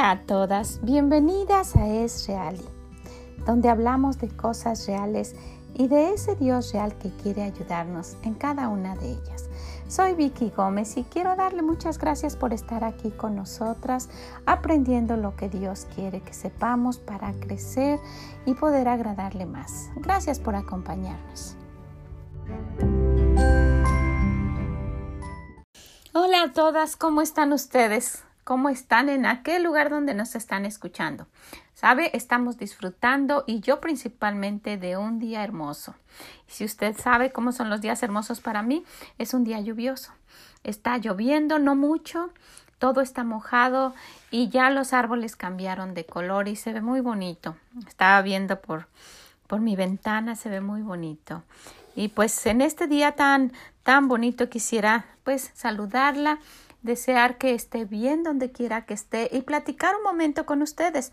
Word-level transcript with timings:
Hola 0.00 0.12
a 0.12 0.20
todas, 0.22 0.80
bienvenidas 0.82 1.76
a 1.76 1.86
Es 1.86 2.26
Reali, 2.26 2.64
donde 3.44 3.68
hablamos 3.68 4.16
de 4.16 4.34
cosas 4.34 4.86
reales 4.86 5.36
y 5.74 5.88
de 5.88 6.14
ese 6.14 6.36
Dios 6.36 6.72
real 6.72 6.96
que 6.96 7.10
quiere 7.10 7.42
ayudarnos 7.42 8.16
en 8.22 8.32
cada 8.32 8.68
una 8.68 8.96
de 8.96 9.10
ellas. 9.10 9.50
Soy 9.88 10.14
Vicky 10.14 10.54
Gómez 10.56 10.96
y 10.96 11.04
quiero 11.04 11.36
darle 11.36 11.60
muchas 11.60 11.98
gracias 11.98 12.34
por 12.34 12.54
estar 12.54 12.82
aquí 12.82 13.10
con 13.10 13.36
nosotras, 13.36 14.08
aprendiendo 14.46 15.18
lo 15.18 15.36
que 15.36 15.50
Dios 15.50 15.86
quiere 15.94 16.22
que 16.22 16.32
sepamos 16.32 16.96
para 16.96 17.34
crecer 17.34 18.00
y 18.46 18.54
poder 18.54 18.88
agradarle 18.88 19.44
más. 19.44 19.90
Gracias 19.96 20.40
por 20.40 20.56
acompañarnos. 20.56 21.56
Hola 26.14 26.44
a 26.44 26.52
todas, 26.54 26.96
¿cómo 26.96 27.20
están 27.20 27.52
ustedes? 27.52 28.24
¿Cómo 28.50 28.68
están 28.68 29.08
en 29.08 29.26
aquel 29.26 29.62
lugar 29.62 29.90
donde 29.90 30.12
nos 30.12 30.34
están 30.34 30.66
escuchando? 30.66 31.28
Sabe, 31.72 32.10
estamos 32.16 32.58
disfrutando 32.58 33.44
y 33.46 33.60
yo 33.60 33.80
principalmente 33.80 34.76
de 34.76 34.96
un 34.96 35.20
día 35.20 35.44
hermoso. 35.44 35.94
Si 36.48 36.64
usted 36.64 36.96
sabe 36.98 37.30
cómo 37.30 37.52
son 37.52 37.70
los 37.70 37.80
días 37.80 38.02
hermosos 38.02 38.40
para 38.40 38.62
mí, 38.62 38.84
es 39.18 39.34
un 39.34 39.44
día 39.44 39.60
lluvioso. 39.60 40.10
Está 40.64 40.98
lloviendo, 40.98 41.60
no 41.60 41.76
mucho, 41.76 42.30
todo 42.80 43.02
está 43.02 43.22
mojado 43.22 43.94
y 44.32 44.48
ya 44.48 44.68
los 44.70 44.94
árboles 44.94 45.36
cambiaron 45.36 45.94
de 45.94 46.04
color 46.04 46.48
y 46.48 46.56
se 46.56 46.72
ve 46.72 46.80
muy 46.80 47.00
bonito. 47.00 47.54
Estaba 47.86 48.20
viendo 48.20 48.60
por, 48.60 48.88
por 49.46 49.60
mi 49.60 49.76
ventana, 49.76 50.34
se 50.34 50.48
ve 50.48 50.60
muy 50.60 50.82
bonito. 50.82 51.44
Y 51.94 52.08
pues 52.08 52.44
en 52.46 52.62
este 52.62 52.88
día 52.88 53.12
tan, 53.12 53.52
tan 53.84 54.08
bonito 54.08 54.48
quisiera 54.48 55.06
pues 55.22 55.52
saludarla, 55.54 56.40
desear 56.82 57.38
que 57.38 57.54
esté 57.54 57.84
bien 57.84 58.22
donde 58.22 58.52
quiera 58.52 58.86
que 58.86 58.94
esté 58.94 59.28
y 59.32 59.42
platicar 59.42 59.94
un 59.96 60.02
momento 60.02 60.46
con 60.46 60.62
ustedes. 60.62 61.12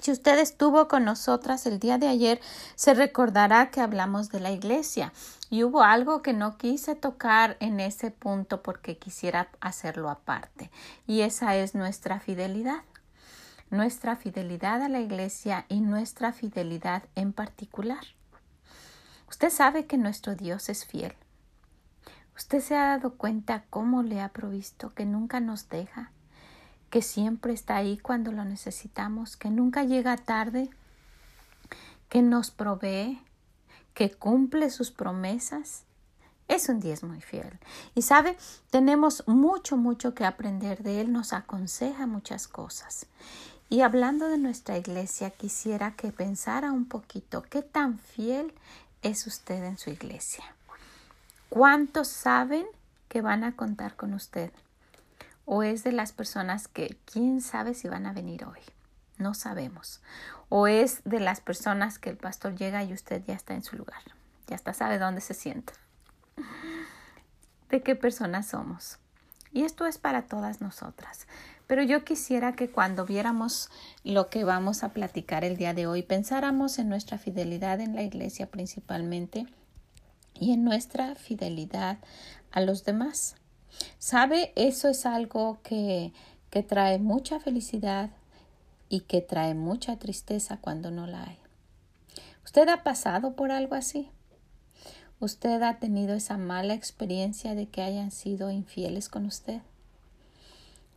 Si 0.00 0.10
usted 0.10 0.38
estuvo 0.38 0.88
con 0.88 1.04
nosotras 1.04 1.66
el 1.66 1.78
día 1.78 1.98
de 1.98 2.08
ayer, 2.08 2.40
se 2.74 2.94
recordará 2.94 3.70
que 3.70 3.80
hablamos 3.80 4.30
de 4.30 4.40
la 4.40 4.50
iglesia 4.50 5.12
y 5.50 5.64
hubo 5.64 5.82
algo 5.82 6.22
que 6.22 6.32
no 6.32 6.56
quise 6.56 6.96
tocar 6.96 7.56
en 7.60 7.78
ese 7.78 8.10
punto 8.10 8.62
porque 8.62 8.96
quisiera 8.96 9.48
hacerlo 9.60 10.08
aparte 10.10 10.70
y 11.06 11.20
esa 11.20 11.56
es 11.56 11.74
nuestra 11.74 12.20
fidelidad. 12.20 12.82
Nuestra 13.70 14.16
fidelidad 14.16 14.82
a 14.82 14.88
la 14.88 15.00
iglesia 15.00 15.64
y 15.68 15.80
nuestra 15.80 16.32
fidelidad 16.32 17.04
en 17.14 17.32
particular. 17.32 18.04
Usted 19.30 19.48
sabe 19.48 19.86
que 19.86 19.96
nuestro 19.96 20.34
Dios 20.34 20.68
es 20.68 20.84
fiel. 20.84 21.14
Usted 22.42 22.60
se 22.60 22.76
ha 22.76 22.88
dado 22.88 23.14
cuenta 23.14 23.62
cómo 23.70 24.02
le 24.02 24.20
ha 24.20 24.30
provisto, 24.30 24.92
que 24.94 25.06
nunca 25.06 25.38
nos 25.38 25.68
deja, 25.68 26.10
que 26.90 27.00
siempre 27.00 27.52
está 27.52 27.76
ahí 27.76 27.98
cuando 27.98 28.32
lo 28.32 28.44
necesitamos, 28.44 29.36
que 29.36 29.48
nunca 29.48 29.84
llega 29.84 30.16
tarde, 30.16 30.68
que 32.08 32.20
nos 32.20 32.50
provee, 32.50 33.22
que 33.94 34.10
cumple 34.10 34.70
sus 34.70 34.90
promesas. 34.90 35.84
Es 36.48 36.68
un 36.68 36.80
Dios 36.80 37.04
muy 37.04 37.20
fiel. 37.20 37.60
Y 37.94 38.02
sabe, 38.02 38.36
tenemos 38.70 39.22
mucho, 39.28 39.76
mucho 39.76 40.12
que 40.12 40.24
aprender 40.24 40.82
de 40.82 41.00
Él, 41.00 41.12
nos 41.12 41.32
aconseja 41.32 42.08
muchas 42.08 42.48
cosas. 42.48 43.06
Y 43.70 43.82
hablando 43.82 44.26
de 44.26 44.38
nuestra 44.38 44.76
iglesia, 44.76 45.30
quisiera 45.30 45.94
que 45.94 46.10
pensara 46.10 46.72
un 46.72 46.86
poquito 46.86 47.42
qué 47.42 47.62
tan 47.62 48.00
fiel 48.00 48.52
es 49.02 49.28
usted 49.28 49.62
en 49.62 49.78
su 49.78 49.90
iglesia? 49.90 50.44
¿Cuántos 51.52 52.08
saben 52.08 52.64
que 53.10 53.20
van 53.20 53.44
a 53.44 53.56
contar 53.56 53.94
con 53.94 54.14
usted? 54.14 54.50
¿O 55.44 55.62
es 55.62 55.84
de 55.84 55.92
las 55.92 56.10
personas 56.10 56.66
que 56.66 56.96
quién 57.04 57.42
sabe 57.42 57.74
si 57.74 57.88
van 57.88 58.06
a 58.06 58.14
venir 58.14 58.46
hoy? 58.46 58.60
No 59.18 59.34
sabemos. 59.34 60.00
¿O 60.48 60.66
es 60.66 61.02
de 61.04 61.20
las 61.20 61.42
personas 61.42 61.98
que 61.98 62.08
el 62.08 62.16
pastor 62.16 62.54
llega 62.56 62.82
y 62.84 62.94
usted 62.94 63.22
ya 63.26 63.34
está 63.34 63.52
en 63.52 63.62
su 63.62 63.76
lugar? 63.76 64.00
Ya 64.46 64.56
está, 64.56 64.72
sabe 64.72 64.98
dónde 64.98 65.20
se 65.20 65.34
sienta. 65.34 65.74
¿De 67.68 67.82
qué 67.82 67.96
personas 67.96 68.46
somos? 68.46 68.96
Y 69.52 69.64
esto 69.64 69.84
es 69.84 69.98
para 69.98 70.22
todas 70.22 70.62
nosotras. 70.62 71.26
Pero 71.66 71.82
yo 71.82 72.02
quisiera 72.02 72.54
que 72.54 72.70
cuando 72.70 73.04
viéramos 73.04 73.68
lo 74.04 74.30
que 74.30 74.44
vamos 74.44 74.84
a 74.84 74.94
platicar 74.94 75.44
el 75.44 75.58
día 75.58 75.74
de 75.74 75.86
hoy, 75.86 76.02
pensáramos 76.02 76.78
en 76.78 76.88
nuestra 76.88 77.18
fidelidad 77.18 77.78
en 77.82 77.94
la 77.94 78.04
iglesia 78.04 78.50
principalmente 78.50 79.46
y 80.38 80.52
en 80.52 80.64
nuestra 80.64 81.14
fidelidad 81.14 81.98
a 82.50 82.60
los 82.60 82.84
demás. 82.84 83.36
¿Sabe? 83.98 84.52
Eso 84.56 84.88
es 84.88 85.06
algo 85.06 85.58
que, 85.62 86.12
que 86.50 86.62
trae 86.62 86.98
mucha 86.98 87.40
felicidad 87.40 88.10
y 88.88 89.00
que 89.00 89.20
trae 89.22 89.54
mucha 89.54 89.96
tristeza 89.96 90.58
cuando 90.58 90.90
no 90.90 91.06
la 91.06 91.24
hay. 91.24 91.38
¿Usted 92.44 92.68
ha 92.68 92.82
pasado 92.82 93.34
por 93.34 93.50
algo 93.50 93.74
así? 93.74 94.10
¿Usted 95.20 95.62
ha 95.62 95.78
tenido 95.78 96.14
esa 96.14 96.36
mala 96.36 96.74
experiencia 96.74 97.54
de 97.54 97.68
que 97.68 97.82
hayan 97.82 98.10
sido 98.10 98.50
infieles 98.50 99.08
con 99.08 99.24
usted? 99.24 99.62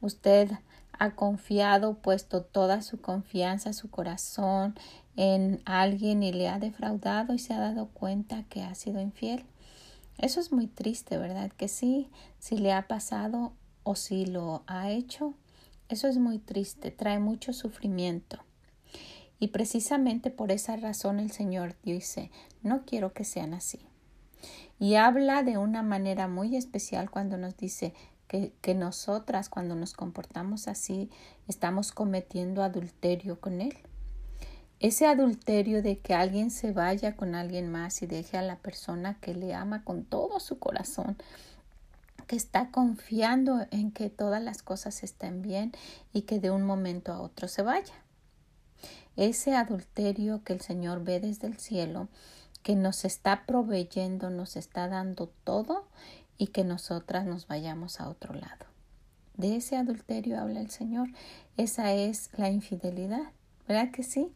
Usted 0.02 0.52
ha 0.97 1.12
confiado, 1.12 1.96
puesto 1.96 2.41
toda 2.41 2.81
su 2.81 3.00
confianza, 3.00 3.72
su 3.73 3.90
corazón 3.90 4.75
en 5.16 5.62
alguien 5.66 6.24
y 6.24 6.31
le 6.31 6.50
ha 6.50 6.59
defraudado 6.59 7.34
y 7.34 7.40
se 7.40 7.53
ha 7.53 7.59
dado 7.59 7.88
cuenta 7.88 8.44
que 8.44 8.64
ha 8.64 8.76
sido 8.76 9.02
infiel. 9.02 9.46
Eso 10.18 10.40
es 10.40 10.52
muy 10.52 10.68
triste, 10.68 11.18
¿verdad? 11.18 11.52
Que 11.52 11.68
sí, 11.68 12.09
si 12.40 12.58
le 12.58 12.74
ha 12.74 12.88
pasado 12.88 13.53
o 13.84 13.96
si 13.96 14.26
lo 14.26 14.64
ha 14.68 14.90
hecho, 14.90 15.34
eso 15.90 16.08
es 16.08 16.18
muy 16.18 16.40
triste, 16.40 16.92
trae 16.92 17.20
mucho 17.20 17.53
sufrimiento. 17.53 18.40
Y 19.40 19.50
precisamente 19.50 20.31
por 20.31 20.52
esa 20.52 20.78
razón 20.78 21.20
el 21.20 21.32
Señor 21.32 21.76
dice, 21.84 22.32
no 22.64 22.86
quiero 22.86 23.14
que 23.14 23.26
sean 23.26 23.53
así. 23.53 23.80
Y 24.80 24.96
habla 24.96 25.44
de 25.44 25.58
una 25.58 25.84
manera 25.84 26.28
muy 26.28 26.56
especial 26.56 27.09
cuando 27.09 27.38
nos 27.38 27.58
dice, 27.58 27.94
que, 28.28 28.76
nosotras 28.76 29.50
cuando 29.50 29.76
nos 29.76 29.94
comportamos 29.94 30.68
así 30.68 31.09
estamos 31.47 31.92
cometiendo 31.92 32.64
adulterio 32.64 33.40
con 33.40 33.62
Él. 33.62 33.78
Ese 34.80 35.08
adulterio 35.08 35.81
de 35.81 35.97
que 36.00 36.13
alguien 36.13 36.52
se 36.52 36.72
vaya 36.72 37.16
con 37.16 37.34
alguien 37.34 37.72
más 37.72 38.02
y 38.02 38.08
deje 38.08 38.38
a 38.38 38.41
la 38.41 38.58
persona 38.58 39.18
que 39.22 39.34
le 39.34 39.53
ama 39.53 39.84
con 39.84 40.03
todo 40.03 40.40
su 40.40 40.59
corazón, 40.59 41.18
que 42.28 42.36
está 42.36 42.72
confiando 42.72 43.66
en 43.72 43.91
que 43.91 44.09
todas 44.09 44.41
las 44.41 44.62
cosas 44.62 45.03
estén 45.03 45.41
bien 45.41 45.72
y 46.12 46.24
que 46.24 46.40
de 46.40 46.52
un 46.52 46.64
momento 46.64 47.14
a 47.14 47.22
otro 47.22 47.47
se 47.47 47.62
vaya. 47.62 47.94
Ese 49.16 49.56
adulterio 49.56 50.44
que 50.44 50.53
el 50.53 50.62
Señor 50.62 51.03
ve 51.03 51.19
desde 51.19 51.47
el 51.47 51.58
cielo, 51.58 52.09
que 52.64 52.75
nos 52.75 53.06
está 53.06 53.46
proveyendo, 53.46 54.30
nos 54.30 54.58
está 54.58 54.90
dando 54.90 55.31
todo 55.44 55.85
y 56.38 56.47
que 56.47 56.64
nosotras 56.64 57.25
nos 57.25 57.47
vayamos 57.47 58.02
a 58.02 58.09
otro 58.09 58.34
lado. 58.34 58.66
De 59.38 59.56
ese 59.56 59.78
adulterio 59.78 60.40
habla 60.40 60.59
el 60.62 60.69
Señor. 60.69 61.09
Esa 61.58 61.94
es 61.94 62.30
la 62.38 62.50
infidelidad, 62.50 63.31
¿verdad 63.68 63.92
que 63.92 64.03
sí? 64.03 64.28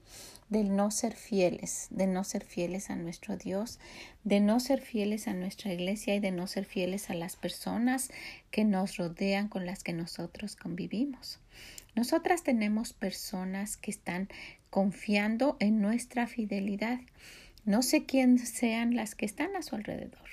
Del 0.49 0.75
no 0.75 0.89
ser 0.91 1.13
fieles, 1.15 1.87
de 1.91 2.07
no 2.07 2.23
ser 2.23 2.43
fieles 2.43 2.89
a 2.89 2.95
nuestro 2.95 3.37
Dios, 3.37 3.79
de 4.23 4.39
no 4.39 4.59
ser 4.59 4.81
fieles 4.81 5.27
a 5.27 5.33
nuestra 5.33 5.71
iglesia 5.73 6.15
y 6.15 6.19
de 6.19 6.31
no 6.31 6.47
ser 6.47 6.65
fieles 6.65 7.09
a 7.09 7.13
las 7.13 7.35
personas 7.35 8.11
que 8.49 8.65
nos 8.65 8.97
rodean 8.97 9.47
con 9.47 9.65
las 9.65 9.83
que 9.83 9.93
nosotros 9.93 10.55
convivimos. 10.55 11.39
Nosotras 11.95 12.43
tenemos 12.43 12.93
personas 12.93 13.77
que 13.77 13.91
están 13.91 14.29
confiando 14.69 15.57
en 15.59 15.81
nuestra 15.81 16.27
fidelidad. 16.27 16.99
No 17.65 17.81
sé 17.81 18.05
quién 18.05 18.39
sean 18.39 18.95
las 18.95 19.15
que 19.15 19.25
están 19.25 19.55
a 19.55 19.61
su 19.61 19.75
alrededor 19.75 20.29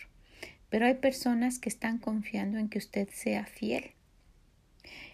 pero 0.69 0.87
hay 0.87 0.95
personas 0.95 1.59
que 1.59 1.69
están 1.69 1.99
confiando 1.99 2.59
en 2.59 2.69
que 2.69 2.79
usted 2.79 3.09
sea 3.13 3.47
fiel. 3.47 3.93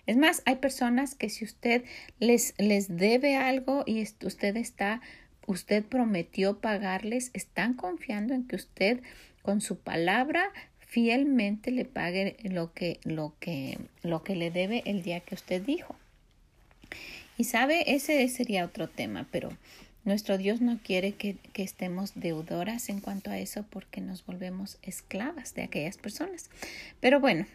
Es 0.06 0.16
más, 0.16 0.42
hay 0.46 0.56
personas 0.56 1.14
que 1.14 1.28
si 1.28 1.44
usted 1.44 1.84
les, 2.18 2.54
les 2.58 2.96
debe 2.96 3.36
algo 3.36 3.84
y 3.86 4.02
usted 4.02 4.56
está, 4.56 5.00
usted 5.46 5.84
prometió 5.84 6.58
pagarles, 6.58 7.30
están 7.34 7.74
confiando 7.74 8.34
en 8.34 8.46
que 8.46 8.56
usted 8.56 9.00
con 9.42 9.60
su 9.60 9.78
palabra 9.78 10.50
fielmente 10.80 11.70
le 11.70 11.84
pague 11.84 12.36
lo 12.42 12.72
que, 12.72 13.00
lo 13.04 13.34
que, 13.40 13.78
lo 14.02 14.22
que 14.22 14.36
le 14.36 14.50
debe 14.50 14.82
el 14.86 15.02
día 15.02 15.20
que 15.20 15.34
usted 15.34 15.62
dijo. 15.62 15.96
Y 17.38 17.44
sabe, 17.44 17.94
ese 17.94 18.28
sería 18.28 18.64
otro 18.64 18.88
tema, 18.88 19.26
pero 19.30 19.48
nuestro 20.04 20.36
Dios 20.36 20.60
no 20.60 20.78
quiere 20.82 21.12
que, 21.12 21.36
estemos 21.54 22.12
deudoras 22.14 22.88
en 22.88 23.00
cuanto 23.00 23.30
a 23.30 23.38
eso 23.38 23.64
porque 23.70 24.00
nos 24.00 24.26
volvemos 24.26 24.78
esclavas 24.82 25.54
de 25.54 25.62
aquellas 25.62 25.96
personas. 25.96 26.50
Pero 27.00 27.20
bueno, 27.20 27.46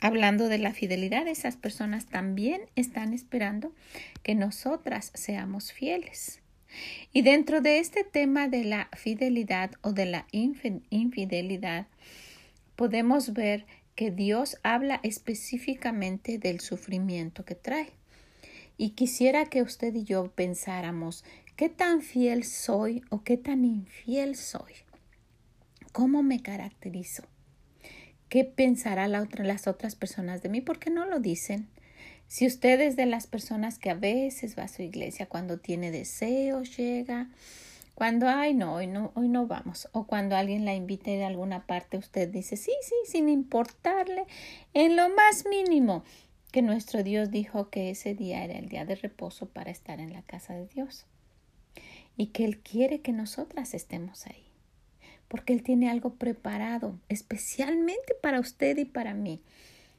hablando 0.00 0.48
de 0.48 0.58
la 0.58 0.72
fidelidad, 0.72 1.26
esas 1.26 1.56
personas 1.56 2.06
también 2.06 2.62
están 2.76 3.12
esperando 3.12 3.72
que 4.22 4.34
nosotras 4.34 5.10
seamos 5.14 5.72
fieles. 5.72 6.40
Y 7.12 7.22
dentro 7.22 7.60
de 7.60 7.78
este 7.78 8.04
tema 8.04 8.48
de 8.48 8.64
la 8.64 8.88
fidelidad 8.96 9.72
o 9.82 9.92
de 9.92 10.06
la 10.06 10.26
infidelidad, 10.32 11.86
podemos 12.76 13.32
ver 13.32 13.66
que 13.94 14.10
Dios 14.10 14.58
habla 14.62 15.00
específicamente 15.02 16.38
del 16.38 16.60
sufrimiento 16.60 17.44
que 17.44 17.54
trae. 17.54 17.92
Y 18.76 18.90
quisiera 18.90 19.46
que 19.46 19.62
usted 19.62 19.94
y 19.94 20.02
yo 20.02 20.32
pensáramos 20.32 21.24
qué 21.56 21.68
tan 21.68 22.02
fiel 22.02 22.42
soy 22.42 23.02
o 23.10 23.22
qué 23.22 23.36
tan 23.36 23.64
infiel 23.64 24.34
soy. 24.34 24.72
¿Cómo 25.92 26.24
me 26.24 26.42
caracterizo? 26.42 27.22
¿Qué 28.34 28.42
pensará 28.42 29.06
la 29.06 29.22
otra, 29.22 29.44
las 29.44 29.68
otras 29.68 29.94
personas 29.94 30.42
de 30.42 30.48
mí? 30.48 30.60
¿Por 30.60 30.80
qué 30.80 30.90
no 30.90 31.04
lo 31.04 31.20
dicen? 31.20 31.68
Si 32.26 32.48
usted 32.48 32.80
es 32.80 32.96
de 32.96 33.06
las 33.06 33.28
personas 33.28 33.78
que 33.78 33.90
a 33.90 33.94
veces 33.94 34.58
va 34.58 34.64
a 34.64 34.68
su 34.68 34.82
iglesia 34.82 35.26
cuando 35.26 35.60
tiene 35.60 35.92
deseos, 35.92 36.76
llega, 36.76 37.30
cuando, 37.94 38.28
ay, 38.28 38.52
no, 38.52 38.74
hoy 38.74 38.88
no, 38.88 39.12
hoy 39.14 39.28
no 39.28 39.46
vamos. 39.46 39.88
O 39.92 40.08
cuando 40.08 40.34
alguien 40.34 40.64
la 40.64 40.74
invite 40.74 41.12
de 41.12 41.24
alguna 41.24 41.64
parte, 41.68 41.96
usted 41.96 42.28
dice, 42.28 42.56
sí, 42.56 42.72
sí, 42.82 42.96
sin 43.06 43.28
importarle 43.28 44.24
en 44.72 44.96
lo 44.96 45.08
más 45.10 45.46
mínimo 45.48 46.02
que 46.50 46.60
nuestro 46.60 47.04
Dios 47.04 47.30
dijo 47.30 47.70
que 47.70 47.90
ese 47.90 48.16
día 48.16 48.42
era 48.42 48.58
el 48.58 48.68
día 48.68 48.84
de 48.84 48.96
reposo 48.96 49.46
para 49.46 49.70
estar 49.70 50.00
en 50.00 50.12
la 50.12 50.22
casa 50.22 50.54
de 50.54 50.66
Dios. 50.66 51.06
Y 52.16 52.32
que 52.32 52.44
Él 52.44 52.58
quiere 52.58 53.00
que 53.00 53.12
nosotras 53.12 53.74
estemos 53.74 54.26
ahí. 54.26 54.43
Porque 55.34 55.52
Él 55.52 55.64
tiene 55.64 55.90
algo 55.90 56.14
preparado 56.14 56.96
especialmente 57.08 58.14
para 58.22 58.38
usted 58.38 58.78
y 58.78 58.84
para 58.84 59.14
mí. 59.14 59.40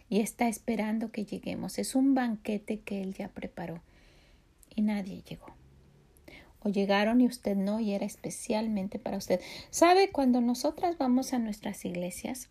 Y 0.07 0.21
está 0.21 0.47
esperando 0.47 1.11
que 1.11 1.25
lleguemos. 1.25 1.77
Es 1.77 1.93
un 1.93 2.15
banquete 2.15 2.79
que 2.79 3.01
Él 3.01 3.13
ya 3.13 3.27
preparó. 3.27 3.81
Y 4.73 4.81
nadie 4.81 5.23
llegó 5.29 5.53
o 6.61 6.69
llegaron 6.69 7.19
y 7.19 7.27
usted 7.27 7.57
no 7.57 7.81
y 7.81 7.91
era 7.91 8.05
especialmente 8.05 8.97
para 8.97 9.17
usted. 9.17 9.41
¿Sabe? 9.71 10.09
Cuando 10.09 10.39
nosotras 10.39 10.97
vamos 10.97 11.33
a 11.33 11.37
nuestras 11.37 11.83
iglesias, 11.83 12.47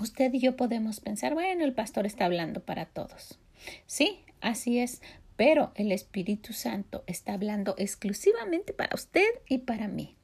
usted 0.00 0.32
y 0.32 0.38
yo 0.38 0.56
podemos 0.56 1.00
pensar, 1.00 1.34
bueno, 1.34 1.62
el 1.62 1.74
pastor 1.74 2.06
está 2.06 2.24
hablando 2.24 2.60
para 2.64 2.86
todos. 2.86 3.38
Sí, 3.86 4.24
así 4.40 4.78
es, 4.78 5.02
pero 5.36 5.72
el 5.74 5.92
Espíritu 5.92 6.54
Santo 6.54 7.04
está 7.06 7.34
hablando 7.34 7.74
exclusivamente 7.76 8.72
para 8.72 8.94
usted 8.94 9.28
y 9.46 9.58
para 9.58 9.88
mí. 9.88 10.16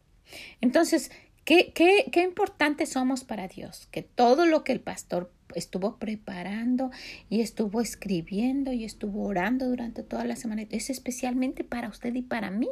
Entonces, 0.63 1.11
¿qué, 1.45 1.73
qué, 1.75 2.09
qué 2.13 2.23
importantes 2.23 2.91
somos 2.91 3.25
para 3.25 3.49
Dios? 3.49 3.89
Que 3.91 4.03
todo 4.03 4.47
lo 4.47 4.65
que 4.65 4.73
el 4.73 4.81
pastor 4.81 5.33
estuvo 5.55 5.97
preparando 5.97 6.91
y 7.29 7.41
estuvo 7.41 7.81
escribiendo 7.81 8.73
y 8.73 8.85
estuvo 8.85 9.25
orando 9.25 9.69
durante 9.69 10.03
toda 10.03 10.25
la 10.25 10.37
semana. 10.37 10.67
Es 10.71 10.91
especialmente 10.91 11.65
para 11.65 11.89
usted 11.89 12.15
y 12.15 12.23
para 12.23 12.51
mí. 12.51 12.69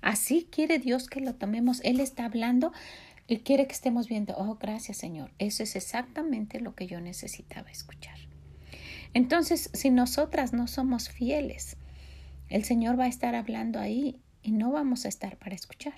Así 0.00 0.48
quiere 0.50 0.78
Dios 0.78 1.08
que 1.08 1.20
lo 1.20 1.34
tomemos. 1.34 1.80
Él 1.84 2.00
está 2.00 2.24
hablando 2.24 2.72
y 3.28 3.38
quiere 3.38 3.66
que 3.66 3.72
estemos 3.72 4.08
viendo, 4.08 4.34
oh, 4.36 4.56
gracias 4.56 4.96
Señor. 4.96 5.30
Eso 5.38 5.62
es 5.62 5.76
exactamente 5.76 6.60
lo 6.60 6.74
que 6.74 6.86
yo 6.86 7.00
necesitaba 7.00 7.70
escuchar. 7.70 8.18
Entonces, 9.14 9.70
si 9.74 9.90
nosotras 9.90 10.52
no 10.52 10.66
somos 10.66 11.08
fieles, 11.08 11.76
el 12.48 12.64
Señor 12.64 12.98
va 12.98 13.04
a 13.04 13.08
estar 13.08 13.34
hablando 13.34 13.78
ahí 13.78 14.20
y 14.42 14.52
no 14.52 14.72
vamos 14.72 15.04
a 15.04 15.08
estar 15.08 15.36
para 15.36 15.54
escuchar. 15.54 15.94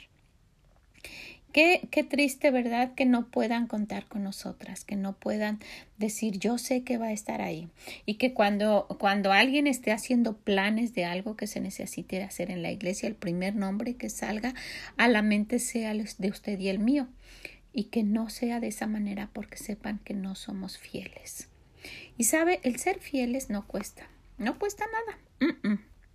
Qué, 1.54 1.86
qué 1.92 2.02
triste, 2.02 2.50
¿verdad? 2.50 2.96
Que 2.96 3.06
no 3.06 3.28
puedan 3.28 3.68
contar 3.68 4.06
con 4.06 4.24
nosotras, 4.24 4.84
que 4.84 4.96
no 4.96 5.12
puedan 5.12 5.60
decir 5.98 6.40
yo 6.40 6.58
sé 6.58 6.82
que 6.82 6.98
va 6.98 7.06
a 7.06 7.12
estar 7.12 7.40
ahí. 7.40 7.68
Y 8.06 8.14
que 8.14 8.34
cuando, 8.34 8.88
cuando 8.98 9.30
alguien 9.30 9.68
esté 9.68 9.92
haciendo 9.92 10.36
planes 10.36 10.94
de 10.94 11.04
algo 11.04 11.36
que 11.36 11.46
se 11.46 11.60
necesite 11.60 12.24
hacer 12.24 12.50
en 12.50 12.64
la 12.64 12.72
iglesia, 12.72 13.08
el 13.08 13.14
primer 13.14 13.54
nombre 13.54 13.94
que 13.94 14.10
salga 14.10 14.52
a 14.96 15.06
la 15.06 15.22
mente 15.22 15.60
sea 15.60 15.92
el 15.92 16.04
de 16.18 16.28
usted 16.28 16.58
y 16.58 16.70
el 16.70 16.80
mío. 16.80 17.06
Y 17.72 17.84
que 17.84 18.02
no 18.02 18.30
sea 18.30 18.58
de 18.58 18.66
esa 18.66 18.88
manera 18.88 19.30
porque 19.32 19.56
sepan 19.56 20.00
que 20.00 20.14
no 20.14 20.34
somos 20.34 20.76
fieles. 20.76 21.50
Y 22.18 22.24
sabe, 22.24 22.58
el 22.64 22.80
ser 22.80 22.98
fieles 22.98 23.48
no 23.48 23.64
cuesta. 23.68 24.08
No 24.38 24.58
cuesta 24.58 24.86
nada. 25.40 25.62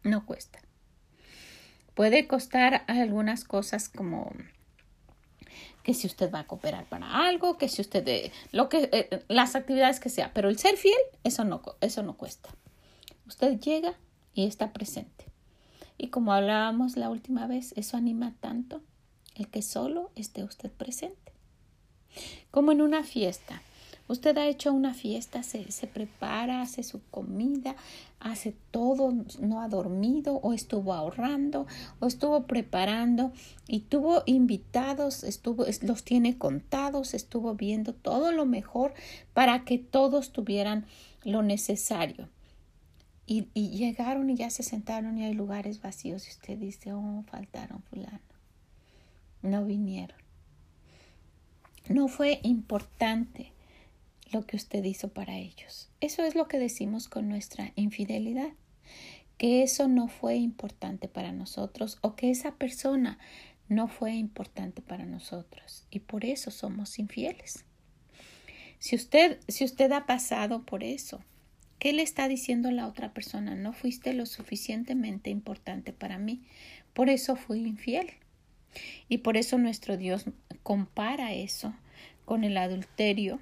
no 0.03 0.25
cuesta. 0.25 0.59
Puede 1.93 2.27
costar 2.27 2.83
algunas 2.87 3.45
cosas 3.45 3.87
como 3.87 4.33
que 5.89 5.95
si 5.95 6.05
usted 6.05 6.31
va 6.31 6.41
a 6.41 6.45
cooperar 6.45 6.85
para 6.85 7.27
algo, 7.27 7.57
que 7.57 7.67
si 7.67 7.81
usted 7.81 8.07
eh, 8.07 8.31
lo 8.51 8.69
que 8.69 8.91
eh, 8.93 9.25
las 9.27 9.55
actividades 9.55 9.99
que 9.99 10.09
sea, 10.09 10.31
pero 10.35 10.47
el 10.47 10.59
ser 10.59 10.77
fiel 10.77 10.99
eso 11.23 11.43
no 11.45 11.63
eso 11.81 12.03
no 12.03 12.15
cuesta. 12.15 12.51
Usted 13.25 13.59
llega 13.59 13.95
y 14.35 14.45
está 14.45 14.71
presente. 14.71 15.25
Y 15.97 16.09
como 16.09 16.31
hablábamos 16.31 16.95
la 16.95 17.09
última 17.09 17.47
vez, 17.47 17.73
eso 17.75 17.97
anima 17.97 18.35
tanto 18.39 18.83
el 19.33 19.47
que 19.47 19.63
solo 19.63 20.11
esté 20.15 20.43
usted 20.43 20.69
presente. 20.69 21.33
Como 22.51 22.71
en 22.71 22.83
una 22.83 23.03
fiesta. 23.03 23.63
Usted 24.09 24.35
ha 24.39 24.47
hecho 24.47 24.73
una 24.73 24.95
fiesta, 24.95 25.43
se, 25.43 25.67
prepara, 25.85 26.63
hace 26.63 26.81
su 26.81 26.99
comida, 27.11 27.75
hace 28.19 28.55
todo, 28.71 29.13
no 29.39 29.61
ha 29.61 29.69
dormido 29.69 30.37
o 30.37 30.53
estuvo 30.53 30.95
ahorrando 30.95 31.67
o 31.99 32.07
estuvo 32.07 32.47
preparando 32.47 33.31
y 33.67 33.81
tuvo 33.81 34.23
invitados, 34.25 35.23
estuvo, 35.23 35.63
los 35.83 36.03
tiene 36.03 36.39
contados, 36.39 37.13
estuvo 37.13 37.53
viendo 37.53 37.93
todo 37.93 38.31
lo 38.31 38.47
mejor 38.47 38.95
para 39.35 39.63
que 39.63 39.77
todos 39.77 40.31
tuvieran 40.31 40.87
lo 41.23 41.43
necesario. 41.43 42.29
Y 43.27 43.43
llegaron 43.53 44.31
y 44.31 44.35
ya 44.37 44.49
se 44.49 44.63
sentaron 44.63 45.19
y 45.19 45.25
hay 45.25 45.35
lugares 45.35 45.83
vacíos 45.83 46.27
y 46.27 46.31
usted 46.31 46.57
dice, 46.57 46.93
oh, 46.93 47.23
faltaron 47.29 47.83
fulano. 47.83 48.19
No 49.43 49.65
vinieron. 49.65 50.17
No 51.89 52.07
fue 52.07 52.39
importante 52.41 53.51
lo 54.31 54.45
que 54.45 54.55
usted 54.55 54.83
hizo 54.83 55.09
para 55.09 55.37
ellos. 55.37 55.89
Eso 56.01 56.23
es 56.23 56.35
lo 56.35 56.47
que 56.47 56.59
decimos 56.59 57.07
con 57.07 57.29
nuestra 57.29 57.71
infidelidad, 57.75 58.51
que 59.37 59.63
eso 59.63 59.87
no 59.87 60.07
fue 60.07 60.35
importante 60.35 61.07
para 61.07 61.31
nosotros 61.31 61.97
o 62.01 62.15
que 62.15 62.29
esa 62.29 62.55
persona 62.55 63.19
no 63.67 63.87
fue 63.87 64.13
importante 64.13 64.81
para 64.81 65.05
nosotros 65.05 65.85
y 65.89 65.99
por 65.99 66.25
eso 66.25 66.51
somos 66.51 66.99
infieles. 66.99 67.65
Si 68.79 68.95
usted, 68.95 69.39
si 69.47 69.63
usted 69.63 69.91
ha 69.91 70.05
pasado 70.05 70.63
por 70.63 70.83
eso, 70.83 71.21
¿qué 71.77 71.93
le 71.93 72.01
está 72.01 72.27
diciendo 72.27 72.71
la 72.71 72.87
otra 72.87 73.13
persona? 73.13 73.55
No 73.55 73.73
fuiste 73.73 74.13
lo 74.13 74.25
suficientemente 74.25 75.29
importante 75.29 75.93
para 75.93 76.17
mí, 76.17 76.43
por 76.93 77.09
eso 77.09 77.35
fui 77.35 77.59
infiel. 77.59 78.09
Y 79.07 79.19
por 79.19 79.35
eso 79.35 79.57
nuestro 79.57 79.97
Dios 79.97 80.25
compara 80.61 81.33
eso 81.33 81.73
con 82.25 82.43
el 82.43 82.57
adulterio 82.57 83.39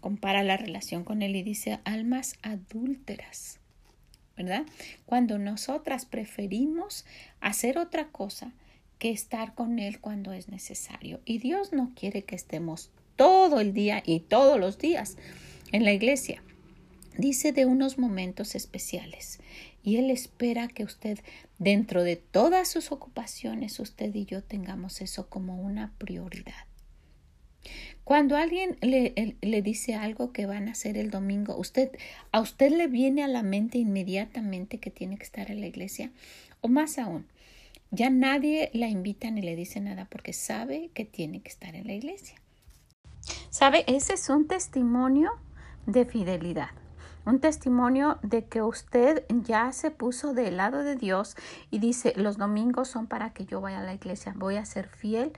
compara 0.00 0.42
la 0.42 0.56
relación 0.56 1.04
con 1.04 1.22
él 1.22 1.36
y 1.36 1.42
dice 1.42 1.80
almas 1.84 2.36
adúlteras, 2.42 3.60
¿verdad? 4.36 4.64
Cuando 5.06 5.38
nosotras 5.38 6.06
preferimos 6.06 7.04
hacer 7.40 7.78
otra 7.78 8.08
cosa 8.08 8.52
que 8.98 9.10
estar 9.10 9.54
con 9.54 9.78
él 9.78 10.00
cuando 10.00 10.32
es 10.32 10.48
necesario. 10.48 11.20
Y 11.24 11.38
Dios 11.38 11.72
no 11.72 11.92
quiere 11.94 12.22
que 12.22 12.36
estemos 12.36 12.90
todo 13.16 13.60
el 13.60 13.72
día 13.72 14.02
y 14.04 14.20
todos 14.20 14.58
los 14.58 14.78
días 14.78 15.16
en 15.72 15.84
la 15.84 15.92
iglesia. 15.92 16.42
Dice 17.16 17.52
de 17.52 17.66
unos 17.66 17.98
momentos 17.98 18.54
especiales 18.54 19.40
y 19.82 19.96
Él 19.96 20.10
espera 20.10 20.68
que 20.68 20.84
usted, 20.84 21.18
dentro 21.58 22.02
de 22.02 22.16
todas 22.16 22.68
sus 22.68 22.92
ocupaciones, 22.92 23.80
usted 23.80 24.14
y 24.14 24.24
yo 24.24 24.42
tengamos 24.42 25.00
eso 25.00 25.28
como 25.28 25.60
una 25.60 25.92
prioridad. 25.98 26.69
Cuando 28.10 28.36
alguien 28.36 28.76
le, 28.80 29.36
le, 29.40 29.62
dice 29.62 29.94
algo 29.94 30.32
que 30.32 30.44
van 30.44 30.66
a 30.66 30.72
hacer 30.72 30.98
el 30.98 31.12
domingo, 31.12 31.56
usted, 31.56 31.92
a 32.32 32.40
usted 32.40 32.72
le 32.72 32.88
viene 32.88 33.22
a 33.22 33.28
la 33.28 33.44
mente 33.44 33.78
inmediatamente 33.78 34.78
que 34.78 34.90
tiene 34.90 35.16
que 35.16 35.22
estar 35.22 35.48
en 35.48 35.60
la 35.60 35.68
iglesia, 35.68 36.10
o 36.60 36.66
más 36.66 36.98
aún, 36.98 37.28
ya 37.92 38.10
nadie 38.10 38.70
la 38.72 38.88
invita 38.88 39.30
ni 39.30 39.42
le 39.42 39.54
dice 39.54 39.78
nada 39.80 40.08
porque 40.10 40.32
sabe 40.32 40.90
que 40.92 41.04
tiene 41.04 41.40
que 41.40 41.50
estar 41.50 41.76
en 41.76 41.86
la 41.86 41.92
iglesia. 41.92 42.34
¿Sabe? 43.48 43.84
Ese 43.86 44.14
es 44.14 44.28
un 44.28 44.48
testimonio 44.48 45.30
de 45.86 46.04
fidelidad 46.04 46.70
un 47.26 47.40
testimonio 47.40 48.18
de 48.22 48.44
que 48.44 48.62
usted 48.62 49.24
ya 49.28 49.72
se 49.72 49.90
puso 49.90 50.32
del 50.34 50.56
lado 50.56 50.82
de 50.82 50.96
Dios 50.96 51.36
y 51.70 51.78
dice, 51.78 52.12
los 52.16 52.38
domingos 52.38 52.88
son 52.88 53.06
para 53.06 53.30
que 53.30 53.44
yo 53.44 53.60
vaya 53.60 53.80
a 53.80 53.84
la 53.84 53.94
iglesia, 53.94 54.32
voy 54.36 54.56
a 54.56 54.64
ser 54.64 54.88
fiel 54.88 55.32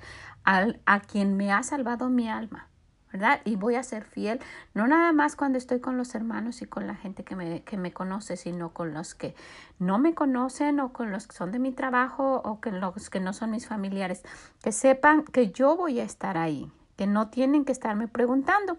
al, 0.45 0.81
a 0.87 1.01
quien 1.01 1.37
me 1.37 1.53
ha 1.53 1.63
salvado 1.63 2.09
mi 2.09 2.29
alma. 2.29 2.69
¿verdad? 3.13 3.41
Y 3.45 3.57
voy 3.57 3.75
a 3.75 3.83
ser 3.83 4.05
fiel, 4.05 4.41
no 4.73 4.87
nada 4.87 5.13
más 5.13 5.37
cuando 5.37 5.59
estoy 5.59 5.81
con 5.81 5.99
los 5.99 6.15
hermanos 6.15 6.63
y 6.63 6.67
con 6.67 6.87
la 6.87 6.95
gente 6.95 7.25
que 7.25 7.37
me, 7.37 7.63
que 7.63 7.77
me 7.77 7.93
conoce, 7.93 8.37
sino 8.39 8.73
con 8.73 8.95
los 8.95 9.15
que 9.15 9.35
no 9.79 9.99
me 9.99 10.15
conocen 10.15 10.81
o 10.81 10.93
con 10.95 11.13
los 11.13 11.27
que 11.27 11.37
son 11.37 11.53
de 11.53 11.59
mi 11.59 11.73
trabajo 11.73 12.41
o 12.43 12.61
con 12.61 12.81
los 12.81 13.11
que 13.11 13.21
no 13.21 13.35
son 13.35 13.51
mis 13.51 13.67
familiares, 13.67 14.23
que 14.63 14.73
sepan 14.73 15.25
que 15.25 15.51
yo 15.51 15.77
voy 15.77 16.01
a 16.01 16.05
estar 16.05 16.39
ahí, 16.39 16.73
que 16.97 17.07
no 17.07 17.29
tienen 17.29 17.67
que 17.67 17.73
estarme 17.73 18.09
preguntando. 18.09 18.79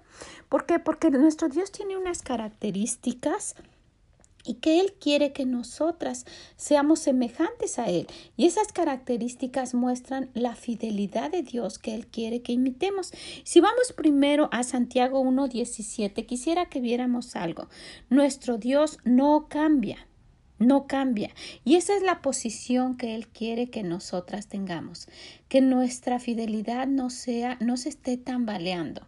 ¿Por 0.49 0.65
qué? 0.65 0.79
Porque 0.79 1.11
nuestro 1.11 1.47
Dios 1.47 1.71
tiene 1.71 1.95
unas 1.95 2.23
características 2.23 3.55
y 4.45 4.55
que 4.55 4.79
Él 4.79 4.93
quiere 4.99 5.31
que 5.31 5.45
nosotras 5.45 6.25
seamos 6.55 6.99
semejantes 6.99 7.79
a 7.79 7.89
Él. 7.89 8.07
Y 8.37 8.45
esas 8.45 8.71
características 8.71 9.73
muestran 9.73 10.29
la 10.33 10.55
fidelidad 10.55 11.31
de 11.31 11.43
Dios 11.43 11.79
que 11.79 11.95
Él 11.95 12.07
quiere 12.07 12.41
que 12.41 12.53
imitemos. 12.53 13.11
Si 13.43 13.59
vamos 13.59 13.93
primero 13.93 14.49
a 14.51 14.63
Santiago 14.63 15.23
1.17, 15.23 16.25
quisiera 16.25 16.67
que 16.67 16.81
viéramos 16.81 17.35
algo. 17.35 17.69
Nuestro 18.09 18.57
Dios 18.57 18.99
no 19.03 19.47
cambia. 19.49 20.07
no 20.59 20.87
cambia. 20.87 21.31
Y 21.65 21.75
esa 21.75 21.93
es 21.93 22.03
la 22.03 22.21
posición 22.21 22.95
que 22.95 23.15
Él 23.15 23.27
quiere 23.27 23.69
que 23.69 23.83
nosotras 23.83 24.47
tengamos, 24.47 25.09
que 25.49 25.59
nuestra 25.59 26.19
fidelidad 26.19 26.87
no 26.87 27.09
sea, 27.09 27.57
no 27.59 27.75
se 27.75 27.89
esté 27.89 28.15
tambaleando 28.15 29.07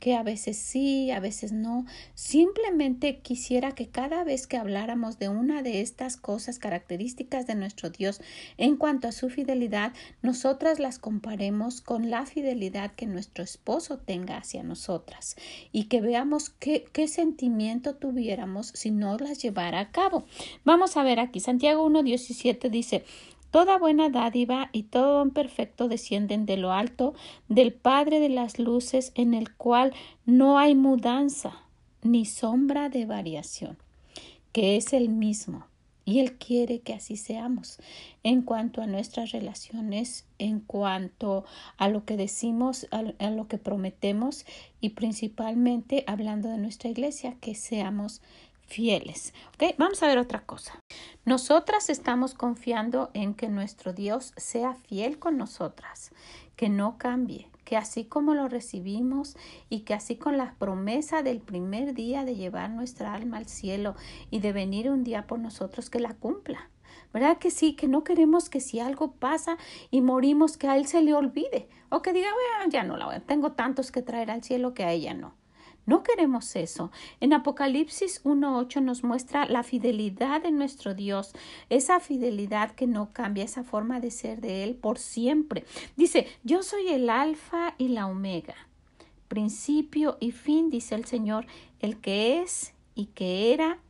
que 0.00 0.16
a 0.16 0.22
veces 0.22 0.56
sí, 0.56 1.10
a 1.10 1.20
veces 1.20 1.52
no. 1.52 1.84
Simplemente 2.14 3.20
quisiera 3.20 3.72
que 3.72 3.88
cada 3.88 4.24
vez 4.24 4.46
que 4.46 4.56
habláramos 4.56 5.18
de 5.18 5.28
una 5.28 5.62
de 5.62 5.80
estas 5.80 6.16
cosas 6.16 6.58
características 6.58 7.46
de 7.46 7.54
nuestro 7.54 7.90
Dios 7.90 8.20
en 8.56 8.76
cuanto 8.76 9.06
a 9.06 9.12
su 9.12 9.30
fidelidad, 9.30 9.92
nosotras 10.22 10.78
las 10.80 10.98
comparemos 10.98 11.82
con 11.82 12.10
la 12.10 12.26
fidelidad 12.26 12.92
que 12.92 13.06
nuestro 13.06 13.44
esposo 13.44 13.98
tenga 13.98 14.38
hacia 14.38 14.62
nosotras 14.62 15.36
y 15.70 15.84
que 15.84 16.00
veamos 16.00 16.50
qué, 16.50 16.86
qué 16.92 17.06
sentimiento 17.06 17.94
tuviéramos 17.94 18.68
si 18.68 18.90
no 18.90 19.18
las 19.18 19.42
llevara 19.42 19.80
a 19.80 19.90
cabo. 19.92 20.24
Vamos 20.64 20.96
a 20.96 21.02
ver 21.02 21.20
aquí, 21.20 21.40
Santiago 21.40 21.88
1.17 21.88 22.70
dice, 22.70 23.04
Toda 23.50 23.78
buena 23.78 24.10
dádiva 24.10 24.70
y 24.72 24.84
todo 24.84 25.18
don 25.18 25.30
perfecto 25.30 25.88
descienden 25.88 26.46
de 26.46 26.56
lo 26.56 26.72
alto 26.72 27.14
del 27.48 27.72
Padre 27.72 28.20
de 28.20 28.28
las 28.28 28.58
luces, 28.58 29.12
en 29.16 29.34
el 29.34 29.52
cual 29.54 29.92
no 30.24 30.58
hay 30.58 30.74
mudanza 30.74 31.64
ni 32.02 32.24
sombra 32.24 32.88
de 32.88 33.06
variación, 33.06 33.76
que 34.52 34.76
es 34.76 34.92
el 34.92 35.08
mismo. 35.08 35.66
Y 36.04 36.18
Él 36.20 36.38
quiere 36.38 36.80
que 36.80 36.94
así 36.94 37.16
seamos 37.16 37.78
en 38.22 38.42
cuanto 38.42 38.82
a 38.82 38.86
nuestras 38.86 39.32
relaciones, 39.32 40.26
en 40.38 40.60
cuanto 40.60 41.44
a 41.76 41.88
lo 41.88 42.04
que 42.04 42.16
decimos, 42.16 42.88
a, 42.90 43.30
lo 43.30 43.48
que 43.48 43.58
prometemos 43.58 44.46
y 44.80 44.90
principalmente 44.90 46.02
hablando 46.06 46.48
de 46.48 46.58
nuestra 46.58 46.90
iglesia, 46.90 47.36
que 47.40 47.54
seamos 47.54 48.22
fieles. 48.70 49.34
¿Ok? 49.54 49.74
Vamos 49.76 50.02
a 50.02 50.06
ver 50.06 50.18
otra 50.18 50.40
cosa. 50.46 50.80
Nosotras 51.24 51.90
estamos 51.90 52.34
confiando 52.34 53.10
en 53.12 53.34
que 53.34 53.48
nuestro 53.48 53.92
Dios 53.92 54.32
sea 54.36 54.74
fiel 54.74 55.18
con 55.18 55.36
nosotras, 55.36 56.12
que 56.56 56.68
no 56.68 56.96
cambie, 56.96 57.50
que 57.64 57.76
así 57.76 58.04
como 58.04 58.34
lo 58.34 58.48
recibimos 58.48 59.36
y 59.68 59.80
que 59.80 59.94
así 59.94 60.16
con 60.16 60.38
la 60.38 60.54
promesa 60.58 61.22
del 61.22 61.40
primer 61.40 61.94
día 61.94 62.24
de 62.24 62.36
llevar 62.36 62.70
nuestra 62.70 63.12
alma 63.12 63.38
al 63.38 63.46
cielo 63.46 63.96
y 64.30 64.38
de 64.40 64.52
venir 64.52 64.90
un 64.90 65.04
día 65.04 65.26
por 65.26 65.40
nosotros, 65.40 65.90
que 65.90 66.00
la 66.00 66.14
cumpla. 66.14 66.70
¿Verdad 67.12 67.38
que 67.38 67.50
sí? 67.50 67.74
Que 67.74 67.88
no 67.88 68.04
queremos 68.04 68.48
que 68.48 68.60
si 68.60 68.78
algo 68.78 69.12
pasa 69.12 69.56
y 69.90 70.00
morimos, 70.00 70.56
que 70.56 70.68
a 70.68 70.76
Él 70.76 70.86
se 70.86 71.02
le 71.02 71.12
olvide 71.12 71.68
o 71.88 72.02
que 72.02 72.12
diga, 72.12 72.28
bueno, 72.32 72.70
ya 72.70 72.84
no 72.84 72.96
la 72.96 73.06
voy, 73.06 73.20
tengo 73.26 73.52
tantos 73.52 73.90
que 73.90 74.02
traer 74.02 74.30
al 74.30 74.44
cielo 74.44 74.74
que 74.74 74.84
a 74.84 74.92
ella 74.92 75.12
no. 75.12 75.39
No 75.90 76.04
queremos 76.04 76.54
eso. 76.54 76.92
En 77.18 77.32
Apocalipsis 77.32 78.22
1.8 78.22 78.80
nos 78.80 79.02
muestra 79.02 79.46
la 79.46 79.64
fidelidad 79.64 80.40
de 80.40 80.52
nuestro 80.52 80.94
Dios, 80.94 81.32
esa 81.68 81.98
fidelidad 81.98 82.70
que 82.76 82.86
no 82.86 83.12
cambia, 83.12 83.42
esa 83.42 83.64
forma 83.64 83.98
de 83.98 84.12
ser 84.12 84.40
de 84.40 84.62
Él 84.62 84.76
por 84.76 85.00
siempre. 85.00 85.64
Dice, 85.96 86.28
yo 86.44 86.62
soy 86.62 86.90
el 86.90 87.10
alfa 87.10 87.74
y 87.76 87.88
la 87.88 88.06
omega, 88.06 88.54
principio 89.26 90.16
y 90.20 90.30
fin, 90.30 90.70
dice 90.70 90.94
el 90.94 91.06
Señor, 91.06 91.48
el 91.80 92.00
que 92.00 92.40
es 92.40 92.72
y 92.94 93.06
que 93.06 93.52
era 93.52 93.80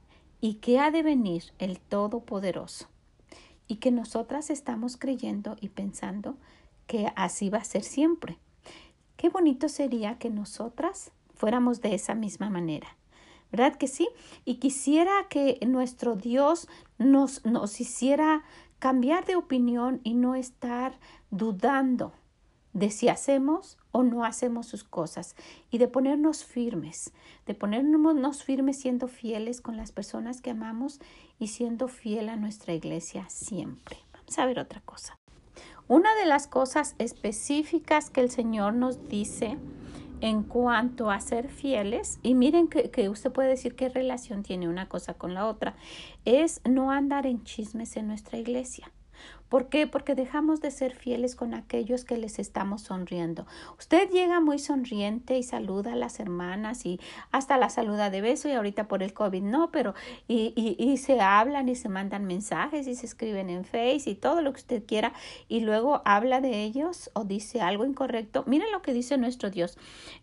y 0.40 0.54
que 0.54 0.78
ha 0.78 0.90
de 0.90 1.02
venir, 1.02 1.52
el 1.59 1.78
Todopoderoso. 1.80 2.88
Y 3.69 3.76
que 3.76 3.90
nosotras 3.90 4.49
estamos 4.49 4.97
creyendo 4.97 5.59
y 5.61 5.69
pensando 5.69 6.38
que 6.87 7.12
así 7.14 7.50
va 7.50 7.59
a 7.59 7.64
ser 7.64 7.83
siempre. 7.83 8.38
Qué 9.19 9.28
bonito 9.28 9.69
sería 9.69 10.16
que 10.16 10.30
nosotras 10.30 11.12
fuéramos 11.40 11.80
de 11.80 11.94
esa 11.94 12.14
misma 12.14 12.50
manera. 12.50 12.99
¿Verdad 13.50 13.76
que 13.76 13.88
sí? 13.88 14.09
Y 14.44 14.56
quisiera 14.56 15.26
que 15.30 15.59
nuestro 15.66 16.14
Dios 16.14 16.68
nos, 16.99 17.44
nos 17.47 17.80
hiciera 17.80 18.44
cambiar 18.78 19.25
de 19.25 19.37
opinión 19.37 20.02
y 20.04 20.12
no 20.14 20.35
estar 20.35 20.99
dudando 21.30 22.12
de 22.75 22.90
si 22.90 23.09
hacemos 23.09 23.78
o 23.90 24.02
no 24.02 24.23
hacemos 24.25 24.66
sus 24.66 24.85
cosas 24.85 25.35
y 25.70 25.78
de 25.78 25.88
ponernos 25.88 26.44
firmes, 26.44 27.12
de 27.47 27.54
ponernos 27.54 28.44
firmes 28.44 28.78
siendo 28.78 29.09
fieles 29.09 29.62
con 29.62 29.78
las 29.78 29.92
personas 29.92 30.42
que 30.42 30.50
amamos 30.50 31.00
y 31.38 31.49
siendo 31.49 31.88
fiel 31.88 32.28
a 32.28 32.37
nuestra 32.37 32.75
iglesia 32.75 33.25
siempre. 33.30 33.97
Vamos 34.12 34.38
a 34.38 34.44
ver 34.44 34.61
otra 34.61 34.82
cosa. 34.82 35.18
Una 35.88 36.14
de 36.16 36.26
las 36.26 36.47
cosas 36.47 36.94
específicas 36.99 38.11
que 38.11 38.20
el 38.20 38.30
Señor 38.30 38.75
nos 38.75 39.09
dice 39.09 39.59
en 40.20 40.42
cuanto 40.42 41.10
a 41.10 41.20
ser 41.20 41.48
fieles, 41.48 42.18
y 42.22 42.34
miren 42.34 42.68
que, 42.68 43.08
usted 43.08 43.32
puede 43.32 43.48
decir 43.48 43.74
qué 43.74 43.88
relación 43.88 44.42
tiene 44.42 44.68
una 44.68 44.88
cosa 44.88 45.14
con 45.14 45.34
la 45.34 45.46
otra, 45.46 45.74
es 46.24 46.60
no 46.68 46.90
andar 46.90 47.26
en 47.26 47.44
chismes 47.44 47.96
en 47.96 48.08
nuestra 48.08 48.38
iglesia. 48.38 48.90
¿Por 49.50 49.68
qué? 49.68 49.88
Porque 49.88 50.14
dejamos 50.14 50.60
de 50.60 50.70
ser 50.70 50.94
fieles 50.94 51.34
con 51.34 51.54
aquellos 51.54 52.04
que 52.04 52.16
les 52.16 52.38
estamos 52.38 52.82
sonriendo. 52.82 53.46
Usted 53.80 54.08
llega 54.08 54.38
muy 54.38 54.60
sonriente 54.60 55.36
y 55.36 55.42
saluda 55.42 55.94
a 55.94 55.96
las 55.96 56.20
hermanas 56.20 56.86
y 56.86 57.00
hasta 57.32 57.56
la 57.56 57.68
saluda 57.68 58.10
de 58.10 58.20
beso 58.20 58.48
y 58.48 58.52
ahorita 58.52 58.86
por 58.86 59.02
el 59.02 59.12
COVID 59.12 59.42
no, 59.42 59.72
pero 59.72 59.94
y, 60.28 60.54
y, 60.78 60.96
se 60.98 61.20
hablan 61.20 61.68
y 61.68 61.74
se 61.74 61.88
mandan 61.88 62.26
mensajes 62.26 62.86
y 62.86 62.94
se 62.94 63.06
escriben 63.06 63.50
en 63.50 63.64
Face 63.64 64.02
y 64.06 64.14
todo 64.14 64.40
lo 64.40 64.52
que 64.52 64.60
usted 64.60 64.84
quiera 64.86 65.12
y 65.48 65.60
luego 65.60 66.00
habla 66.04 66.40
de 66.40 66.62
ellos 66.62 67.10
o 67.14 67.24
dice 67.24 67.60
algo 67.60 67.84
incorrecto. 67.84 68.44
Miren 68.46 68.70
lo 68.70 68.82
que 68.82 68.92
dice 68.92 69.18
nuestro 69.18 69.50
Dios. 69.50 69.76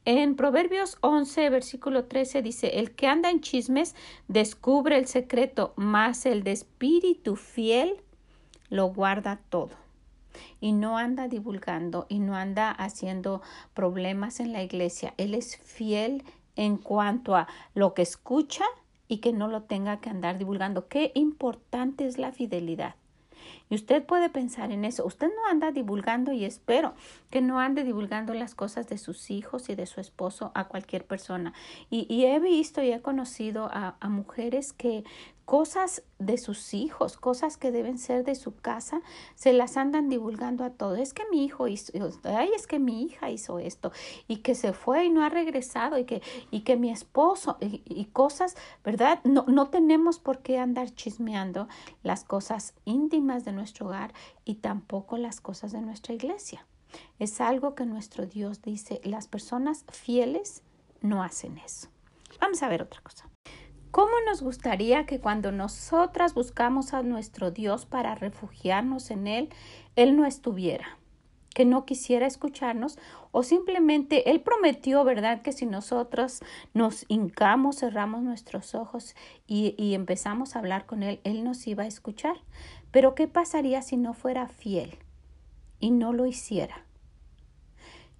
En 0.06 0.38
Proverbios 0.38 0.98
11, 1.02 1.50
versículo 1.50 2.06
13 2.06 2.42
dice, 2.42 2.80
el 2.80 2.96
que 2.96 3.08
anda 3.08 3.30
en 3.30 3.42
chismes 3.42 3.94
descubre 4.30 4.98
el 4.98 5.08
secreto, 5.08 5.74
más 5.76 6.26
el 6.26 6.46
de 6.46 6.54
espíritu 6.54 7.36
fiel 7.36 8.02
lo 8.70 8.88
guarda 8.88 9.40
todo 9.50 9.72
y 10.60 10.72
no 10.72 10.98
anda 10.98 11.28
divulgando 11.28 12.06
y 12.10 12.20
no 12.20 12.36
anda 12.36 12.72
haciendo 12.72 13.42
problemas 13.74 14.40
en 14.40 14.54
la 14.54 14.64
iglesia. 14.64 15.14
Él 15.18 15.34
es 15.34 15.58
fiel 15.58 16.24
en 16.56 16.78
cuanto 16.78 17.36
a 17.36 17.48
lo 17.74 17.94
que 17.94 18.02
escucha 18.02 18.66
y 19.08 19.18
que 19.18 19.32
no 19.32 19.48
lo 19.48 19.64
tenga 19.64 20.00
que 20.00 20.10
andar 20.10 20.38
divulgando. 20.38 20.88
Qué 20.88 21.12
importante 21.16 22.06
es 22.08 22.18
la 22.18 22.32
fidelidad. 22.32 22.96
Y 23.70 23.76
usted 23.76 24.04
puede 24.04 24.30
pensar 24.30 24.72
en 24.72 24.86
eso. 24.86 25.06
Usted 25.06 25.28
no 25.28 25.50
anda 25.50 25.72
divulgando 25.72 26.32
y 26.32 26.46
espero 26.46 26.94
que 27.30 27.42
no 27.42 27.60
ande 27.60 27.84
divulgando 27.84 28.34
las 28.34 28.56
cosas 28.56 28.88
de 28.88 28.98
sus 28.98 29.30
hijos 29.30 29.70
y 29.70 29.76
de 29.76 29.86
su 29.86 30.00
esposo 30.02 30.52
a 30.56 30.66
cualquier 30.66 31.06
persona. 31.06 31.54
Y, 31.90 32.26
he 32.26 32.40
visto 32.40 32.82
y 32.82 32.92
he 32.92 33.02
conocido 33.02 33.70
a, 33.72 33.96
a 34.00 34.10
mujeres 34.10 34.74
que 34.74 35.04
cosas 35.48 36.04
de 36.20 36.38
sus 36.38 36.74
hijos, 36.74 37.16
cosas 37.16 37.56
que 37.56 37.72
deben 37.72 37.98
ser 37.98 38.26
de 38.26 38.36
su 38.36 38.58
casa, 38.58 39.02
se 39.36 39.54
las 39.54 39.78
andan 39.78 40.10
divulgando 40.10 40.66
a 40.66 40.72
todos. 40.72 41.00
Es 41.00 41.14
que 41.14 41.24
mi 41.32 41.46
hijo 41.46 41.70
hizo, 41.70 41.94
ay, 42.26 42.50
es 42.54 42.68
que 42.68 42.80
mi 42.80 43.04
hija 43.04 43.30
hizo 43.30 43.58
esto 43.58 43.94
y 44.28 44.40
que 44.40 44.56
se 44.56 44.74
fue 44.74 45.06
y 45.06 45.10
no 45.10 45.24
ha 45.24 45.30
regresado 45.30 45.98
y 45.98 46.04
que, 46.04 46.22
y 46.52 46.62
que 46.62 46.76
mi 46.76 46.92
esposo 46.92 47.58
y, 47.62 47.82
y 47.86 48.06
cosas, 48.12 48.58
¿verdad? 48.84 49.22
No, 49.24 49.46
no 49.48 49.70
tenemos 49.70 50.20
por 50.20 50.40
qué 50.40 50.60
andar 50.60 50.94
chismeando 50.94 51.70
las 52.04 52.26
cosas 52.26 52.74
íntimas 52.84 53.46
de 53.46 53.54
nuestro 53.54 53.86
hogar 53.86 54.14
y 54.44 54.56
tampoco 54.56 55.18
las 55.18 55.40
cosas 55.40 55.72
de 55.72 55.80
nuestra 55.80 56.14
iglesia. 56.14 56.68
Es 57.20 57.40
algo 57.40 57.74
que 57.74 57.86
nuestro 57.86 58.26
Dios 58.26 58.62
dice, 58.62 59.00
las 59.06 59.30
personas 59.30 59.86
fieles 59.94 60.62
no 61.00 61.24
hacen 61.24 61.58
eso. 61.58 61.88
Vamos 62.42 62.62
a 62.64 62.68
ver 62.68 62.82
otra 62.82 63.00
cosa. 63.00 63.30
¿Cómo 63.98 64.14
nos 64.28 64.44
gustaría 64.44 65.08
que 65.08 65.20
cuando 65.20 65.52
nosotras 65.52 66.36
buscamos 66.36 66.94
a 66.94 67.02
nuestro 67.02 67.50
Dios 67.50 67.88
para 67.88 68.14
refugiarnos 68.14 69.10
en 69.10 69.26
Él, 69.26 69.50
Él 69.96 70.16
no 70.16 70.28
estuviera? 70.28 71.00
que 71.56 71.66
no 71.66 71.84
quisiera 71.86 72.28
escucharnos 72.28 73.00
o 73.32 73.42
simplemente 73.42 74.30
Él 74.30 74.42
prometió, 74.42 75.04
¿verdad? 75.04 75.42
Que 75.42 75.52
si 75.52 75.66
nosotros 75.66 76.42
nos 76.76 77.06
hincamos, 77.08 77.80
cerramos 77.80 78.22
nuestros 78.22 78.76
ojos 78.76 79.16
y, 79.48 79.74
y, 79.80 79.96
empezamos 79.96 80.56
a 80.56 80.60
hablar 80.60 80.86
con 80.86 81.02
Él, 81.02 81.20
Él 81.24 81.44
nos 81.44 81.66
iba 81.66 81.82
a 81.82 81.88
escuchar. 81.88 82.36
Pero 82.92 83.16
¿qué 83.16 83.28
pasaría 83.28 83.82
si 83.82 83.98
no 83.98 84.14
fuera 84.14 84.48
fiel 84.48 85.00
y 85.80 85.90
no 85.90 86.14
lo 86.14 86.28
hiciera? 86.28 86.87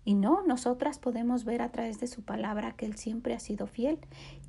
Y 0.08 0.16
no, 0.16 0.42
nosotras 0.48 1.00
podemos 1.00 1.44
ver 1.44 1.62
a 1.62 1.68
través 1.74 2.00
de 2.00 2.08
su 2.08 2.22
palabra 2.22 2.72
que 2.78 2.86
Él 2.86 2.96
siempre 2.96 3.34
ha 3.34 3.42
sido 3.42 3.68
fiel 3.68 4.00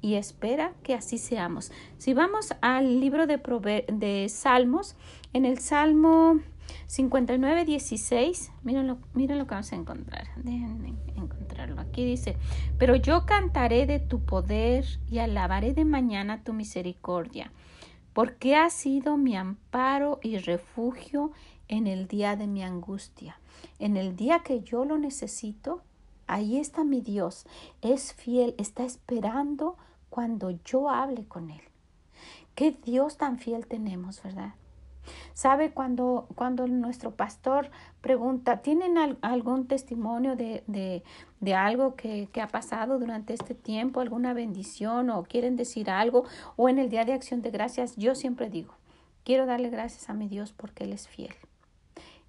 y 0.00 0.15
espera 0.15 0.73
que 0.85 0.95
así 0.95 1.19
seamos. 1.19 1.73
Si 1.97 2.15
vamos 2.15 2.55
al 2.61 3.00
libro 3.00 3.27
de, 3.27 3.85
de 3.93 4.29
Salmos, 4.29 4.95
en 5.33 5.45
el 5.45 5.59
Salmo 5.59 6.38
59, 6.87 7.65
16, 7.65 8.53
miren 8.62 8.87
lo, 8.87 8.99
miren 9.15 9.37
lo 9.37 9.49
que 9.49 9.57
vamos 9.57 9.73
a 9.73 9.75
encontrar. 9.75 10.29
Déjenme 10.37 10.95
encontrarlo. 11.17 11.81
Aquí 11.81 12.05
dice, 12.05 12.37
pero 12.79 12.95
yo 12.95 13.27
cantaré 13.27 13.85
de 13.87 13.99
tu 13.99 14.25
poder 14.25 14.85
y 15.11 15.19
alabaré 15.19 15.75
de 15.75 15.85
mañana 15.85 16.45
tu 16.45 16.53
misericordia, 16.53 17.50
porque 18.12 18.55
has 18.55 18.75
sido 18.75 19.17
mi 19.17 19.37
amparo 19.37 20.21
y 20.23 20.38
refugio 20.38 21.33
en 21.69 21.87
el 21.87 22.09
día 22.09 22.37
de 22.37 22.47
mi 22.47 22.63
angustia. 22.63 23.39
En 23.79 23.97
el 23.97 24.17
día 24.17 24.41
que 24.41 24.61
yo 24.61 24.85
lo 24.85 24.99
necesito, 24.99 25.83
ahí 26.27 26.59
está 26.59 26.85
mi 26.85 27.01
Dios. 27.01 27.47
Es 27.83 28.13
fiel, 28.15 28.55
está 28.59 28.85
esperando 28.85 29.77
cuando 30.11 30.51
yo 30.65 30.91
hable 30.91 31.25
con 31.25 31.51
Él. 31.51 31.61
Qué 32.55 32.73
Dios 32.73 33.17
tan 33.17 33.39
fiel 33.39 33.67
tenemos, 33.67 34.23
¿verdad? 34.23 34.55
¿Sabe 35.33 35.71
cuando, 35.71 36.27
cuando 36.35 36.67
nuestro 36.67 37.13
pastor 37.13 37.71
pregunta, 38.01 38.59
¿tienen 38.59 38.97
algún 39.23 39.67
testimonio 39.67 40.37
de, 40.37 40.65
de, 40.67 41.03
de 41.41 41.55
algo 41.55 41.95
que, 41.95 42.29
que, 42.33 42.43
ha 42.43 42.49
pasado 42.49 42.99
durante 42.99 43.33
este 43.33 43.55
tiempo, 43.55 44.01
alguna 44.01 44.35
bendición 44.35 45.09
o 45.09 45.23
quieren 45.23 45.57
decir 45.57 45.89
algo 45.89 46.25
o 46.57 46.69
en 46.69 46.79
el 46.79 46.91
Día 46.91 47.05
de 47.05 47.15
Acción 47.15 47.41
de 47.41 47.51
Gracias? 47.51 47.97
Yo 47.97 48.15
siempre 48.15 48.51
digo, 48.51 48.75
quiero 49.25 49.47
darle 49.47 49.71
gracias 49.71 50.11
a 50.11 50.15
mi 50.15 50.29
Dios 50.29 50.53
porque 50.53 50.85
Él 50.85 50.93
es 50.93 51.09
fiel. 51.09 51.35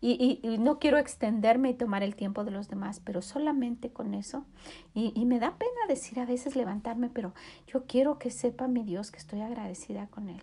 Y, 0.01 0.39
y, 0.43 0.57
no 0.59 0.79
quiero 0.79 0.97
extenderme 0.97 1.71
y 1.71 1.73
tomar 1.73 2.03
el 2.03 2.15
tiempo 2.15 2.45
de 2.45 2.51
los 2.51 2.69
demás, 2.69 3.01
pero 3.03 3.21
solamente 3.21 3.91
con 3.91 4.13
eso. 4.13 4.45
Y, 4.93 5.11
y, 5.13 5.25
me 5.25 5.39
da 5.39 5.57
pena 5.57 5.71
decir 5.89 6.19
a 6.19 6.25
veces 6.25 6.55
levantarme, 6.55 7.09
pero 7.09 7.33
yo 7.67 7.85
quiero 7.85 8.17
que 8.17 8.31
sepa 8.31 8.67
mi 8.67 8.83
Dios 8.83 9.11
que 9.11 9.17
estoy 9.17 9.41
agradecida 9.41 10.07
con 10.07 10.29
Él. 10.29 10.41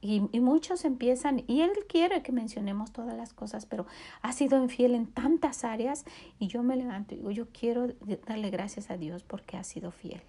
Y, 0.00 0.28
y, 0.32 0.40
muchos 0.40 0.84
empiezan, 0.84 1.44
y 1.46 1.60
Él 1.60 1.70
quiere 1.88 2.24
que 2.24 2.32
mencionemos 2.32 2.92
todas 2.92 3.16
las 3.16 3.32
cosas, 3.32 3.66
pero 3.66 3.86
ha 4.20 4.32
sido 4.32 4.60
infiel 4.60 4.96
en 4.96 5.06
tantas 5.06 5.62
áreas 5.62 6.04
y 6.40 6.48
yo 6.48 6.64
me 6.64 6.74
levanto 6.74 7.14
y 7.14 7.18
digo, 7.18 7.30
yo 7.30 7.46
quiero 7.52 7.86
darle 8.26 8.50
gracias 8.50 8.90
a 8.90 8.96
Dios 8.96 9.22
porque 9.22 9.56
ha 9.56 9.62
sido 9.62 9.92
fiel. 9.92 10.22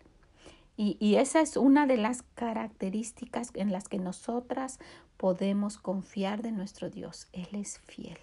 Y, 0.77 0.97
y 0.99 1.15
esa 1.15 1.41
es 1.41 1.57
una 1.57 1.87
de 1.87 1.97
las 1.97 2.21
características 2.21 3.49
en 3.55 3.71
las 3.71 3.87
que 3.87 3.97
nosotras 3.97 4.79
podemos 5.17 5.79
confiar 5.79 6.43
de 6.43 6.51
nuestro 6.51 6.91
Dios. 6.91 7.27
Él 7.31 7.47
es 7.53 7.79
fiel. 7.79 8.19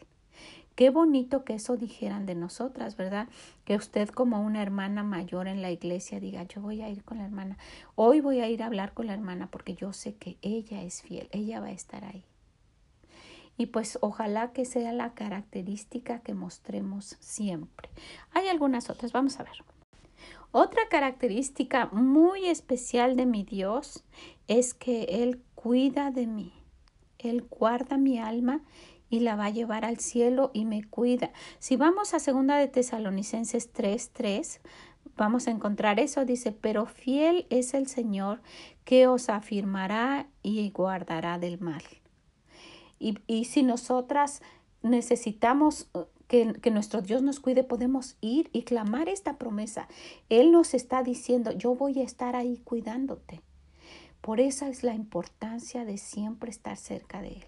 Qué 0.74 0.90
bonito 0.90 1.44
que 1.44 1.54
eso 1.54 1.76
dijeran 1.76 2.26
de 2.26 2.34
nosotras, 2.34 2.96
¿verdad? 2.96 3.28
Que 3.64 3.76
usted 3.76 4.08
como 4.08 4.40
una 4.40 4.62
hermana 4.62 5.02
mayor 5.02 5.46
en 5.46 5.62
la 5.62 5.70
iglesia 5.70 6.20
diga, 6.20 6.44
yo 6.44 6.60
voy 6.62 6.80
a 6.80 6.88
ir 6.88 7.04
con 7.04 7.18
la 7.18 7.24
hermana, 7.24 7.58
hoy 7.96 8.20
voy 8.20 8.40
a 8.40 8.48
ir 8.48 8.62
a 8.62 8.66
hablar 8.66 8.94
con 8.94 9.06
la 9.06 9.14
hermana 9.14 9.48
porque 9.50 9.74
yo 9.74 9.92
sé 9.92 10.14
que 10.14 10.38
ella 10.40 10.82
es 10.82 11.02
fiel, 11.02 11.28
ella 11.32 11.60
va 11.60 11.66
a 11.66 11.72
estar 11.72 12.04
ahí. 12.04 12.24
Y 13.58 13.66
pues 13.66 13.98
ojalá 14.00 14.52
que 14.52 14.64
sea 14.64 14.92
la 14.92 15.12
característica 15.12 16.20
que 16.20 16.32
mostremos 16.32 17.16
siempre. 17.20 17.90
Hay 18.30 18.48
algunas 18.48 18.88
otras, 18.88 19.12
vamos 19.12 19.38
a 19.38 19.42
ver. 19.42 19.52
Otra 20.52 20.88
característica 20.88 21.86
muy 21.92 22.46
especial 22.46 23.16
de 23.16 23.26
mi 23.26 23.44
Dios 23.44 24.02
es 24.48 24.72
que 24.72 25.02
Él 25.22 25.42
cuida 25.54 26.10
de 26.10 26.26
mí. 26.26 26.54
Él 27.18 27.42
guarda 27.42 27.98
mi 27.98 28.18
alma 28.18 28.62
y 29.10 29.20
la 29.20 29.36
va 29.36 29.46
a 29.46 29.50
llevar 29.50 29.84
al 29.84 29.98
cielo 29.98 30.50
y 30.54 30.64
me 30.64 30.84
cuida. 30.84 31.32
Si 31.58 31.76
vamos 31.76 32.14
a 32.14 32.20
segunda 32.20 32.56
de 32.56 32.68
Tesalonicenses 32.68 33.72
3:3, 33.72 34.60
vamos 35.16 35.48
a 35.48 35.50
encontrar 35.50 36.00
eso, 36.00 36.24
dice, 36.24 36.52
pero 36.52 36.86
fiel 36.86 37.46
es 37.50 37.74
el 37.74 37.88
Señor 37.88 38.40
que 38.84 39.06
os 39.06 39.28
afirmará 39.28 40.28
y 40.42 40.70
guardará 40.70 41.38
del 41.38 41.60
mal. 41.60 41.82
Y, 42.98 43.18
y 43.26 43.44
si 43.46 43.62
nosotras 43.62 44.42
necesitamos 44.82 45.88
uh, 45.94 46.04
que, 46.28 46.54
que, 46.54 46.70
nuestro 46.70 47.02
Dios 47.02 47.22
nos 47.22 47.40
cuide, 47.40 47.64
podemos 47.64 48.16
ir 48.20 48.50
y 48.52 48.62
clamar 48.62 49.08
esta 49.08 49.36
promesa. 49.36 49.88
Él 50.28 50.52
nos 50.52 50.74
está 50.74 51.02
diciendo, 51.02 51.52
yo 51.52 51.74
voy 51.74 51.98
a 52.00 52.04
estar 52.04 52.36
ahí 52.36 52.58
cuidándote. 52.58 53.42
Por 54.20 54.38
eso 54.38 54.66
es 54.66 54.82
la 54.82 54.94
importancia 54.94 55.84
de 55.84 55.96
siempre 55.96 56.50
estar 56.50 56.76
cerca 56.76 57.22
de 57.22 57.28
Él. 57.28 57.44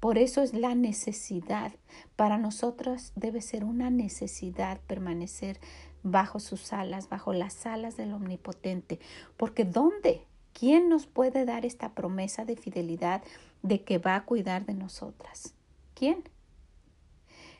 Por 0.00 0.16
eso 0.16 0.40
es 0.42 0.54
la 0.54 0.74
necesidad. 0.74 1.72
Para 2.16 2.38
nosotros 2.38 3.12
debe 3.16 3.42
ser 3.42 3.64
una 3.64 3.90
necesidad 3.90 4.80
permanecer 4.86 5.60
bajo 6.02 6.40
sus 6.40 6.72
alas, 6.72 7.10
bajo 7.10 7.34
las 7.34 7.66
alas 7.66 7.98
del 7.98 8.12
Omnipotente. 8.12 8.98
Porque 9.36 9.64
¿dónde? 9.64 10.24
¿Quién 10.54 10.88
nos 10.88 11.06
puede 11.06 11.44
dar 11.44 11.64
esta 11.64 11.94
promesa 11.94 12.44
de 12.44 12.56
fidelidad 12.56 13.22
de 13.62 13.84
que 13.84 13.98
va 13.98 14.16
a 14.16 14.24
cuidar 14.24 14.64
de 14.64 14.74
nosotras? 14.74 15.54
¿Quién? 15.94 16.24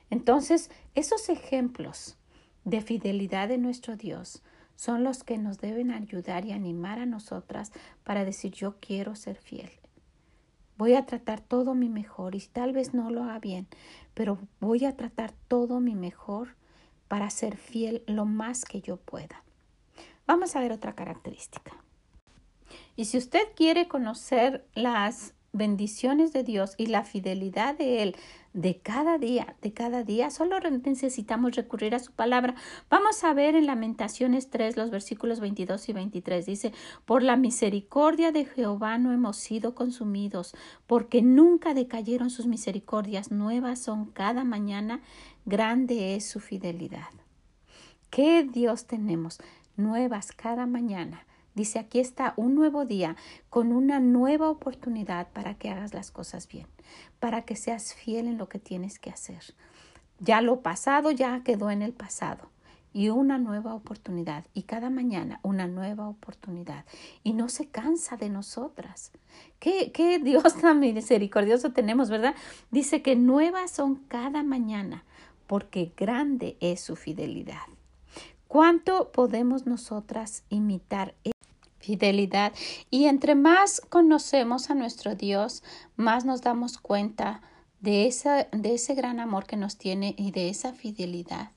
Entonces, 0.08 0.70
esos 0.94 1.28
ejemplos 1.28 2.16
de 2.64 2.80
fidelidad 2.80 3.48
de 3.48 3.58
nuestro 3.58 3.96
Dios 3.96 4.42
son 4.76 5.04
los 5.04 5.24
que 5.24 5.38
nos 5.38 5.58
deben 5.58 5.90
ayudar 5.90 6.46
y 6.46 6.52
animar 6.52 6.98
a 6.98 7.06
nosotras 7.06 7.70
para 8.02 8.24
decir 8.24 8.52
yo 8.52 8.76
quiero 8.80 9.14
ser 9.14 9.36
fiel. 9.36 9.70
Voy 10.80 10.94
a 10.94 11.04
tratar 11.04 11.42
todo 11.42 11.74
mi 11.74 11.90
mejor 11.90 12.34
y 12.34 12.40
tal 12.40 12.72
vez 12.72 12.94
no 12.94 13.10
lo 13.10 13.24
haga 13.24 13.38
bien, 13.38 13.68
pero 14.14 14.38
voy 14.60 14.86
a 14.86 14.96
tratar 14.96 15.30
todo 15.46 15.78
mi 15.78 15.94
mejor 15.94 16.56
para 17.06 17.28
ser 17.28 17.58
fiel 17.58 18.02
lo 18.06 18.24
más 18.24 18.64
que 18.64 18.80
yo 18.80 18.96
pueda. 18.96 19.44
Vamos 20.26 20.56
a 20.56 20.60
ver 20.60 20.72
otra 20.72 20.94
característica. 20.94 21.72
Y 22.96 23.04
si 23.04 23.18
usted 23.18 23.42
quiere 23.54 23.88
conocer 23.88 24.66
las 24.74 25.34
bendiciones 25.52 26.32
de 26.32 26.44
Dios 26.44 26.74
y 26.76 26.86
la 26.86 27.04
fidelidad 27.04 27.76
de 27.76 28.02
Él 28.02 28.16
de 28.52 28.80
cada 28.80 29.16
día, 29.18 29.54
de 29.62 29.72
cada 29.72 30.02
día, 30.02 30.30
solo 30.30 30.58
necesitamos 30.58 31.54
recurrir 31.54 31.94
a 31.94 32.00
su 32.00 32.12
palabra. 32.12 32.56
Vamos 32.88 33.22
a 33.22 33.32
ver 33.32 33.54
en 33.54 33.66
Lamentaciones 33.66 34.50
3 34.50 34.76
los 34.76 34.90
versículos 34.90 35.38
22 35.38 35.88
y 35.88 35.92
23. 35.92 36.46
Dice, 36.46 36.72
por 37.04 37.22
la 37.22 37.36
misericordia 37.36 38.32
de 38.32 38.44
Jehová 38.44 38.98
no 38.98 39.12
hemos 39.12 39.36
sido 39.36 39.74
consumidos, 39.74 40.54
porque 40.86 41.22
nunca 41.22 41.74
decayeron 41.74 42.30
sus 42.30 42.46
misericordias, 42.46 43.30
nuevas 43.30 43.78
son 43.78 44.06
cada 44.06 44.42
mañana, 44.42 45.00
grande 45.44 46.16
es 46.16 46.28
su 46.28 46.40
fidelidad. 46.40 47.10
¿Qué 48.10 48.42
Dios 48.42 48.86
tenemos? 48.86 49.38
Nuevas 49.76 50.32
cada 50.32 50.66
mañana. 50.66 51.24
Dice, 51.54 51.78
aquí 51.78 52.00
está 52.00 52.34
un 52.36 52.54
nuevo 52.54 52.84
día 52.84 53.16
con 53.48 53.72
una 53.72 54.00
nueva 54.00 54.50
oportunidad 54.50 55.28
para 55.32 55.54
que 55.54 55.70
hagas 55.70 55.94
las 55.94 56.10
cosas 56.10 56.46
bien, 56.48 56.66
para 57.18 57.42
que 57.42 57.56
seas 57.56 57.94
fiel 57.94 58.28
en 58.28 58.38
lo 58.38 58.48
que 58.48 58.58
tienes 58.58 58.98
que 58.98 59.10
hacer. 59.10 59.42
Ya 60.20 60.40
lo 60.42 60.60
pasado 60.60 61.10
ya 61.10 61.42
quedó 61.42 61.70
en 61.70 61.82
el 61.82 61.92
pasado 61.92 62.50
y 62.92 63.08
una 63.08 63.38
nueva 63.38 63.74
oportunidad 63.74 64.44
y 64.52 64.62
cada 64.62 64.90
mañana 64.90 65.40
una 65.42 65.66
nueva 65.66 66.08
oportunidad 66.08 66.84
y 67.22 67.32
no 67.32 67.48
se 67.48 67.68
cansa 67.68 68.16
de 68.16 68.28
nosotras. 68.28 69.12
Qué, 69.58 69.92
qué 69.92 70.18
Dios 70.22 70.56
tan 70.56 70.80
misericordioso 70.80 71.72
tenemos, 71.72 72.10
¿verdad? 72.10 72.34
Dice 72.70 73.02
que 73.02 73.16
nuevas 73.16 73.70
son 73.70 73.96
cada 74.08 74.42
mañana 74.42 75.04
porque 75.46 75.92
grande 75.96 76.56
es 76.60 76.80
su 76.80 76.96
fidelidad. 76.96 77.66
¿Cuánto 78.46 79.12
podemos 79.12 79.66
nosotras 79.66 80.44
imitar 80.48 81.14
fidelidad. 81.80 82.52
Y 82.90 83.06
entre 83.06 83.34
más 83.34 83.80
conocemos 83.80 84.70
a 84.70 84.74
nuestro 84.74 85.14
Dios, 85.14 85.64
más 85.96 86.24
nos 86.24 86.42
damos 86.42 86.78
cuenta 86.78 87.42
de, 87.80 88.06
esa, 88.06 88.44
de 88.52 88.74
ese 88.74 88.94
gran 88.94 89.18
amor 89.18 89.46
que 89.46 89.56
nos 89.56 89.76
tiene 89.76 90.14
y 90.16 90.30
de 90.30 90.50
esa 90.50 90.72
fidelidad, 90.72 91.50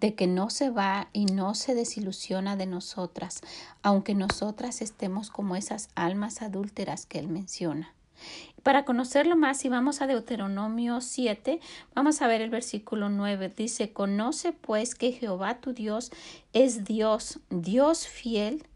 de 0.00 0.14
que 0.14 0.26
no 0.26 0.48
se 0.50 0.70
va 0.70 1.08
y 1.12 1.26
no 1.26 1.54
se 1.54 1.74
desilusiona 1.74 2.56
de 2.56 2.66
nosotras, 2.66 3.40
aunque 3.82 4.14
nosotras 4.14 4.80
estemos 4.80 5.30
como 5.30 5.56
esas 5.56 5.88
almas 5.94 6.42
adúlteras 6.42 7.06
que 7.06 7.18
él 7.18 7.28
menciona. 7.28 7.92
Para 8.62 8.84
conocerlo 8.84 9.36
más, 9.36 9.58
si 9.58 9.68
vamos 9.68 10.00
a 10.00 10.06
Deuteronomio 10.06 11.00
7, 11.00 11.60
vamos 11.94 12.22
a 12.22 12.26
ver 12.26 12.40
el 12.40 12.48
versículo 12.48 13.10
9. 13.10 13.52
Dice, 13.54 13.92
Conoce 13.92 14.52
pues 14.52 14.94
que 14.94 15.12
Jehová 15.12 15.60
tu 15.60 15.74
Dios 15.74 16.10
es 16.54 16.84
Dios, 16.84 17.40
Dios 17.50 18.06
fiel, 18.08 18.66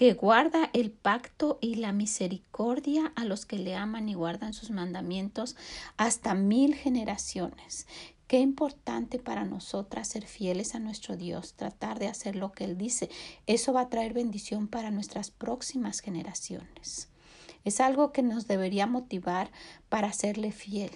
que 0.00 0.14
guarda 0.14 0.70
el 0.72 0.92
pacto 0.92 1.58
y 1.60 1.74
la 1.74 1.92
misericordia 1.92 3.12
a 3.16 3.26
los 3.26 3.44
que 3.44 3.58
le 3.58 3.76
aman 3.76 4.08
y 4.08 4.14
guardan 4.14 4.54
sus 4.54 4.70
mandamientos 4.70 5.56
hasta 5.98 6.32
mil 6.32 6.74
generaciones. 6.74 7.86
Qué 8.26 8.38
importante 8.38 9.18
para 9.18 9.44
nosotras 9.44 10.08
ser 10.08 10.26
fieles 10.26 10.74
a 10.74 10.78
nuestro 10.78 11.18
Dios, 11.18 11.52
tratar 11.52 11.98
de 11.98 12.08
hacer 12.08 12.34
lo 12.34 12.50
que 12.52 12.64
Él 12.64 12.78
dice. 12.78 13.10
Eso 13.46 13.74
va 13.74 13.82
a 13.82 13.88
traer 13.90 14.14
bendición 14.14 14.68
para 14.68 14.90
nuestras 14.90 15.30
próximas 15.30 16.00
generaciones. 16.00 17.10
Es 17.66 17.78
algo 17.78 18.10
que 18.10 18.22
nos 18.22 18.46
debería 18.46 18.86
motivar 18.86 19.50
para 19.90 20.14
serle 20.14 20.50
fiel 20.50 20.92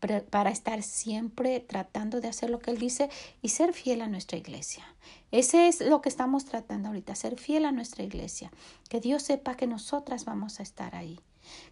para 0.00 0.50
estar 0.50 0.82
siempre 0.82 1.60
tratando 1.60 2.20
de 2.20 2.28
hacer 2.28 2.50
lo 2.50 2.58
que 2.58 2.70
Él 2.70 2.78
dice 2.78 3.08
y 3.42 3.48
ser 3.48 3.72
fiel 3.72 4.02
a 4.02 4.08
nuestra 4.08 4.36
iglesia. 4.36 4.84
Ese 5.30 5.68
es 5.68 5.80
lo 5.80 6.00
que 6.00 6.08
estamos 6.08 6.44
tratando 6.44 6.88
ahorita, 6.88 7.14
ser 7.14 7.38
fiel 7.38 7.64
a 7.64 7.72
nuestra 7.72 8.04
iglesia. 8.04 8.50
Que 8.88 9.00
Dios 9.00 9.22
sepa 9.22 9.56
que 9.56 9.66
nosotras 9.66 10.24
vamos 10.24 10.60
a 10.60 10.62
estar 10.62 10.94
ahí. 10.94 11.20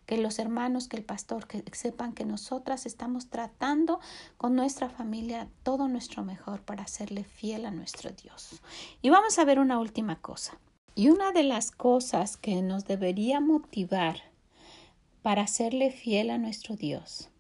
Que 0.05 0.19
los 0.19 0.39
hermanos, 0.39 0.89
que 0.89 0.97
el 0.97 1.05
pastor, 1.05 1.47
que 1.47 1.63
sepan 1.73 2.13
que 2.13 2.25
nosotras 2.25 2.85
estamos 2.87 3.29
tratando 3.29 4.01
con 4.37 4.55
nuestra 4.55 4.91
familia 4.91 5.49
todo 5.63 5.89
nuestro 5.89 6.25
mejor 6.25 6.63
para 6.63 6.87
serle 6.87 7.25
fiel 7.25 7.65
a 7.67 7.71
nuestro 7.71 8.11
Dios. 8.11 8.61
Y 9.01 9.11
vamos 9.11 9.39
a 9.39 9.45
ver 9.45 9.59
una 9.59 9.79
última 9.79 10.21
cosa. 10.21 10.59
Y 10.95 11.09
una 11.09 11.33
de 11.33 11.43
las 11.43 11.71
cosas 11.71 12.37
que 12.37 12.61
nos 12.61 12.85
debería 12.85 13.41
motivar 13.41 14.21
para 15.23 15.47
serle 15.47 15.91
fiel 15.91 16.31
a 16.31 16.37
nuestro 16.37 16.77
Dios 16.77 17.32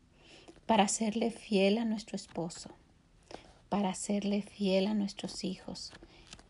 para 0.66 0.88
serle 0.88 1.30
fiel 1.30 1.78
a 1.78 1.84
nuestro 1.84 2.16
esposo, 2.16 2.70
para 3.68 3.94
serle 3.94 4.42
fiel 4.42 4.86
a 4.86 4.94
nuestros 4.94 5.44
hijos 5.44 5.92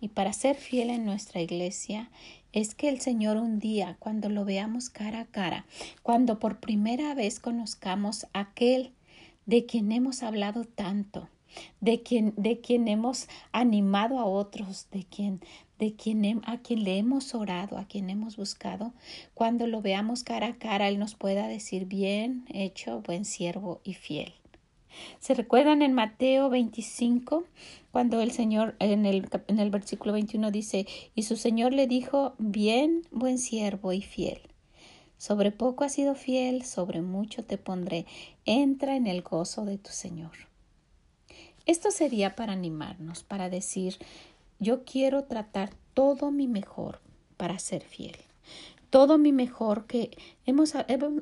y 0.00 0.08
para 0.08 0.32
ser 0.32 0.56
fiel 0.56 0.90
en 0.90 1.04
nuestra 1.04 1.40
iglesia 1.40 2.10
es 2.52 2.74
que 2.74 2.88
el 2.88 3.00
Señor 3.00 3.36
un 3.36 3.60
día, 3.60 3.96
cuando 4.00 4.28
lo 4.28 4.44
veamos 4.44 4.90
cara 4.90 5.20
a 5.20 5.24
cara, 5.26 5.64
cuando 6.02 6.38
por 6.40 6.58
primera 6.58 7.14
vez 7.14 7.38
conozcamos 7.38 8.26
a 8.32 8.40
aquel 8.40 8.92
de 9.46 9.64
quien 9.64 9.92
hemos 9.92 10.24
hablado 10.24 10.64
tanto, 10.64 11.28
de 11.80 12.02
quien, 12.02 12.34
de 12.36 12.60
quien 12.60 12.88
hemos 12.88 13.28
animado 13.52 14.18
a 14.18 14.24
otros, 14.24 14.88
de 14.90 15.04
quien, 15.04 15.40
de 15.82 15.96
quien 15.96 16.40
a 16.44 16.58
quien 16.58 16.84
le 16.84 16.96
hemos 16.96 17.34
orado, 17.34 17.76
a 17.76 17.86
quien 17.86 18.08
hemos 18.08 18.36
buscado, 18.36 18.92
cuando 19.34 19.66
lo 19.66 19.82
veamos 19.82 20.22
cara 20.22 20.46
a 20.46 20.54
cara, 20.54 20.86
Él 20.86 21.00
nos 21.00 21.16
pueda 21.16 21.48
decir 21.48 21.86
bien 21.86 22.44
hecho, 22.54 23.00
buen 23.00 23.24
siervo 23.24 23.80
y 23.82 23.94
fiel. 23.94 24.32
¿Se 25.18 25.34
recuerdan 25.34 25.82
en 25.82 25.92
Mateo 25.92 26.50
25 26.50 27.42
cuando 27.90 28.20
el 28.20 28.30
Señor 28.30 28.76
en 28.78 29.06
el, 29.06 29.28
en 29.48 29.58
el 29.58 29.70
versículo 29.70 30.12
21 30.12 30.52
dice, 30.52 30.86
y 31.16 31.24
su 31.24 31.34
Señor 31.34 31.72
le 31.72 31.88
dijo, 31.88 32.34
bien, 32.38 33.02
buen 33.10 33.38
siervo 33.38 33.92
y 33.92 34.02
fiel. 34.02 34.40
Sobre 35.18 35.50
poco 35.50 35.82
has 35.82 35.94
sido 35.94 36.14
fiel, 36.14 36.64
sobre 36.64 37.02
mucho 37.02 37.42
te 37.44 37.58
pondré. 37.58 38.06
Entra 38.44 38.94
en 38.94 39.08
el 39.08 39.22
gozo 39.22 39.64
de 39.64 39.78
tu 39.78 39.90
Señor. 39.90 40.52
Esto 41.64 41.92
sería 41.92 42.34
para 42.34 42.52
animarnos, 42.52 43.22
para 43.22 43.48
decir, 43.48 43.98
yo 44.62 44.84
quiero 44.84 45.24
tratar 45.24 45.70
todo 45.92 46.30
mi 46.30 46.46
mejor 46.46 47.00
para 47.36 47.58
ser 47.58 47.82
fiel. 47.82 48.16
Todo 48.90 49.18
mi 49.18 49.32
mejor 49.32 49.86
que 49.86 50.16
hemos, 50.46 50.74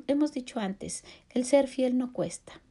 hemos 0.07 0.31
dicho 0.31 0.59
antes, 0.59 1.03
el 1.29 1.45
ser 1.45 1.67
fiel 1.67 1.97
no 1.97 2.13
cuesta. 2.13 2.61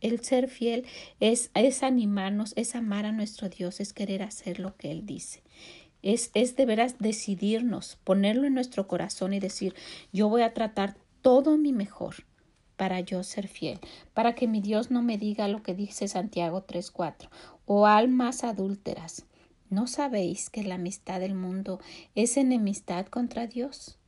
El 0.00 0.22
ser 0.22 0.48
fiel 0.48 0.84
es, 1.20 1.50
es 1.54 1.82
animarnos, 1.82 2.52
es 2.56 2.74
amar 2.74 3.06
a 3.06 3.12
nuestro 3.12 3.48
Dios, 3.48 3.80
es 3.80 3.92
querer 3.92 4.22
hacer 4.22 4.60
lo 4.60 4.76
que 4.76 4.90
Él 4.90 5.06
dice. 5.06 5.42
Es, 6.02 6.30
es 6.34 6.54
de 6.54 6.66
veras 6.66 6.98
decidirnos, 6.98 7.96
ponerlo 8.04 8.46
en 8.46 8.54
nuestro 8.54 8.86
corazón 8.86 9.32
y 9.32 9.40
decir, 9.40 9.74
yo 10.12 10.28
voy 10.28 10.42
a 10.42 10.52
tratar 10.52 10.96
todo 11.22 11.56
mi 11.56 11.72
mejor 11.72 12.26
para 12.76 13.00
yo 13.00 13.22
ser 13.22 13.48
fiel, 13.48 13.80
para 14.14 14.34
que 14.34 14.46
mi 14.46 14.60
Dios 14.60 14.90
no 14.90 15.02
me 15.02 15.18
diga 15.18 15.48
lo 15.48 15.62
que 15.62 15.74
dice 15.74 16.06
Santiago 16.06 16.66
3.4, 16.66 17.28
o 17.64 17.86
almas 17.86 18.44
adúlteras. 18.44 19.27
¿No 19.70 19.86
sabéis 19.86 20.50
que 20.50 20.62
la 20.64 20.76
amistad 20.76 21.20
del 21.20 21.34
mundo 21.34 21.80
es 22.14 22.36
enemistad 22.36 23.06
contra 23.06 23.46
Dios? 23.46 23.98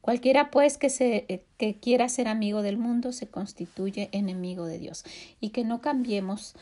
Cualquiera 0.00 0.50
pues 0.50 0.78
que, 0.78 0.90
se, 0.90 1.26
eh, 1.28 1.44
que 1.56 1.78
quiera 1.78 2.08
ser 2.08 2.28
amigo 2.28 2.62
del 2.62 2.76
mundo 2.76 3.12
se 3.12 3.28
constituye 3.28 4.08
enemigo 4.12 4.66
de 4.66 4.78
Dios 4.78 5.04
y 5.40 5.50
que 5.50 5.64
no 5.64 5.80
cambiemos 5.80 6.54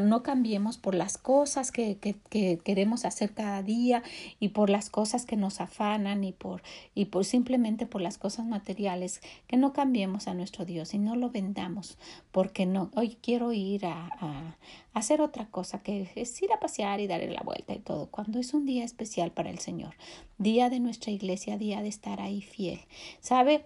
no 0.00 0.22
cambiemos 0.22 0.78
por 0.78 0.94
las 0.94 1.16
cosas 1.16 1.70
que, 1.70 1.96
que, 1.98 2.58
queremos 2.58 3.04
hacer 3.04 3.32
cada 3.32 3.62
día 3.62 4.02
y 4.40 4.48
por 4.48 4.68
las 4.68 4.90
cosas 4.90 5.26
que 5.26 5.36
nos 5.36 5.60
afanan 5.60 6.24
y 6.24 6.32
por, 6.32 6.62
y 6.94 7.06
por 7.06 7.24
simplemente 7.24 7.86
por 7.86 8.00
las 8.00 8.18
cosas 8.18 8.46
materiales, 8.46 9.20
que 9.46 9.56
no 9.56 9.72
cambiemos 9.72 10.26
a 10.26 10.34
nuestro 10.34 10.64
Dios 10.64 10.94
y 10.94 10.98
no 10.98 11.14
lo 11.14 11.30
vendamos 11.30 11.98
porque 12.32 12.66
no, 12.66 12.90
hoy 12.94 13.16
quiero 13.22 13.52
ir 13.52 13.86
a, 13.86 14.10
a, 14.20 14.56
hacer 14.92 15.20
otra 15.20 15.46
cosa 15.46 15.82
que 15.82 16.10
es 16.16 16.42
ir 16.42 16.52
a 16.52 16.60
pasear 16.60 17.00
y 17.00 17.06
darle 17.06 17.30
la 17.30 17.42
vuelta 17.42 17.72
y 17.74 17.78
todo, 17.78 18.06
cuando 18.06 18.38
es 18.38 18.54
un 18.54 18.66
día 18.66 18.84
especial 18.84 19.30
para 19.30 19.50
el 19.50 19.60
Señor, 19.60 19.94
día 20.38 20.68
de 20.68 20.80
nuestra 20.80 21.12
iglesia, 21.12 21.58
día 21.58 21.82
de 21.82 21.88
estar 21.88 22.20
ahí 22.20 22.42
fiel. 22.42 22.80
¿Sabe? 23.20 23.64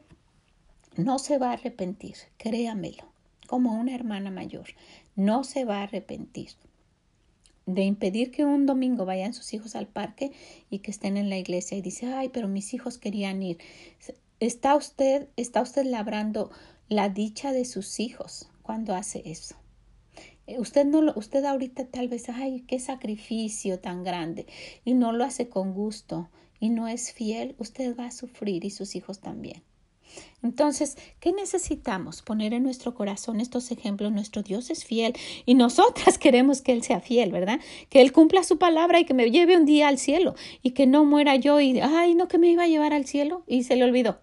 No 0.97 1.19
se 1.19 1.39
va 1.39 1.51
a 1.51 1.55
arrepentir, 1.55 2.15
créamelo, 2.37 3.05
como 3.47 3.75
una 3.75 3.95
hermana 3.95 4.31
mayor 4.31 4.67
no 5.17 5.45
se 5.45 5.65
va 5.65 5.79
a 5.79 5.83
arrepentir 5.85 6.51
de 7.67 7.83
impedir 7.83 8.31
que 8.31 8.45
un 8.45 8.67
domingo 8.67 9.05
vayan 9.05 9.33
sus 9.33 9.55
hijos 9.55 9.75
al 9.75 9.87
parque 9.87 10.33
y 10.71 10.81
que 10.81 10.91
estén 10.91 11.17
en 11.17 11.31
la 11.31 11.39
iglesia 11.39 11.79
y 11.79 11.83
dice, 11.83 12.07
ay, 12.07 12.29
pero 12.29 12.49
mis 12.49 12.75
hijos 12.75 12.99
querían 12.99 13.43
ir. 13.43 13.59
Está 14.41 14.77
usted, 14.77 15.29
está 15.37 15.63
usted 15.63 15.85
labrando 15.87 16.51
la 16.89 17.09
dicha 17.09 17.53
de 17.53 17.65
sus 17.65 18.01
hijos 18.01 18.51
cuando 18.63 18.95
hace 18.95 19.23
eso. 19.25 19.57
Eh, 20.47 20.61
usted 20.61 20.85
no 20.85 21.01
lo, 21.01 21.15
usted 21.17 21.45
ahorita 21.45 21.87
tal 21.87 22.09
vez, 22.09 22.29
ay, 22.29 22.65
qué 22.67 22.79
sacrificio 22.79 23.79
tan 23.81 24.05
grande 24.05 24.47
y 24.85 24.95
no 24.95 25.13
lo 25.13 25.25
hace 25.25 25.49
con 25.49 25.73
gusto 25.73 26.29
y 26.61 26.69
no 26.69 26.89
es 26.89 27.13
fiel, 27.13 27.55
usted 27.59 27.97
va 27.97 28.07
a 28.07 28.11
sufrir 28.11 28.65
y 28.65 28.71
sus 28.71 28.95
hijos 28.95 29.21
también. 29.21 29.63
Entonces, 30.43 30.97
¿qué 31.21 31.33
necesitamos? 31.33 32.23
Poner 32.23 32.53
en 32.53 32.63
nuestro 32.63 32.95
corazón 32.95 33.41
estos 33.41 33.71
ejemplos. 33.71 34.13
Nuestro 34.13 34.43
Dios 34.43 34.71
es 34.71 34.85
fiel 34.85 35.15
y 35.47 35.55
nosotras 35.55 36.19
queremos 36.19 36.63
que 36.63 36.73
Él 36.73 36.83
sea 36.83 37.01
fiel, 37.01 37.33
¿verdad? 37.33 37.61
Que 37.89 38.01
Él 38.01 38.13
cumpla 38.13 38.45
su 38.45 38.59
palabra 38.59 39.01
y 39.01 39.05
que 39.05 39.15
me 39.15 39.31
lleve 39.31 39.57
un 39.57 39.65
día 39.65 39.89
al 39.89 39.99
cielo 39.99 40.35
y 40.63 40.73
que 40.73 40.87
no 40.87 41.05
muera 41.05 41.37
yo 41.37 41.61
y, 41.61 41.81
ay, 41.81 42.15
no, 42.15 42.29
que 42.29 42.39
me 42.39 42.51
iba 42.51 42.65
a 42.65 42.69
llevar 42.69 42.93
al 42.93 43.07
cielo 43.07 43.45
y 43.47 43.65
se 43.65 43.77
le 43.77 43.85
olvidó 43.85 44.21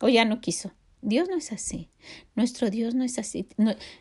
o 0.00 0.08
ya 0.08 0.24
no 0.24 0.40
quiso. 0.40 0.72
Dios 1.02 1.28
no 1.28 1.36
es 1.36 1.52
así. 1.52 1.88
Nuestro 2.34 2.70
Dios 2.70 2.94
no 2.94 3.04
es 3.04 3.18
así. 3.18 3.46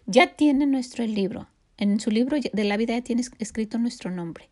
ya 0.06 0.36
tiene 0.36 0.66
nuestro 0.66 1.06
libro. 1.06 1.48
En 1.78 2.00
su 2.02 2.12
libro 2.12 2.38
de 2.52 2.64
la 2.66 2.76
vida 2.76 2.94
ya 2.94 3.04
tiene 3.04 3.24
escrito 3.40 3.78
nuestro 3.78 4.12
nombre 4.12 4.50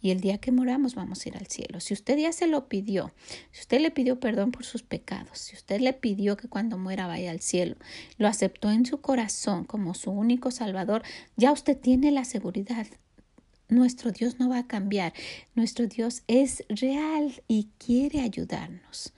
y 0.00 0.10
el 0.10 0.20
día 0.20 0.38
que 0.38 0.52
moramos 0.52 0.94
vamos 0.94 1.24
a 1.24 1.28
ir 1.28 1.36
al 1.36 1.46
cielo. 1.46 1.80
Si 1.80 1.94
usted 1.94 2.18
ya 2.18 2.32
se 2.32 2.46
lo 2.46 2.68
pidió, 2.68 3.12
si 3.52 3.60
usted 3.60 3.80
le 3.80 3.90
pidió 3.90 4.18
perdón 4.20 4.50
por 4.50 4.64
sus 4.64 4.82
pecados, 4.82 5.38
si 5.38 5.56
usted 5.56 5.80
le 5.80 5.92
pidió 5.92 6.36
que 6.36 6.48
cuando 6.48 6.78
muera 6.78 7.06
vaya 7.06 7.30
al 7.30 7.40
cielo, 7.40 7.76
lo 8.18 8.28
aceptó 8.28 8.70
en 8.70 8.86
su 8.86 9.00
corazón 9.00 9.64
como 9.64 9.94
su 9.94 10.10
único 10.10 10.50
salvador, 10.50 11.02
ya 11.36 11.52
usted 11.52 11.76
tiene 11.76 12.10
la 12.10 12.24
seguridad. 12.24 12.86
Nuestro 13.68 14.10
Dios 14.10 14.40
no 14.40 14.48
va 14.48 14.58
a 14.58 14.66
cambiar. 14.66 15.12
Nuestro 15.54 15.86
Dios 15.86 16.22
es 16.26 16.64
real 16.68 17.40
y 17.46 17.68
quiere 17.78 18.20
ayudarnos. 18.20 19.12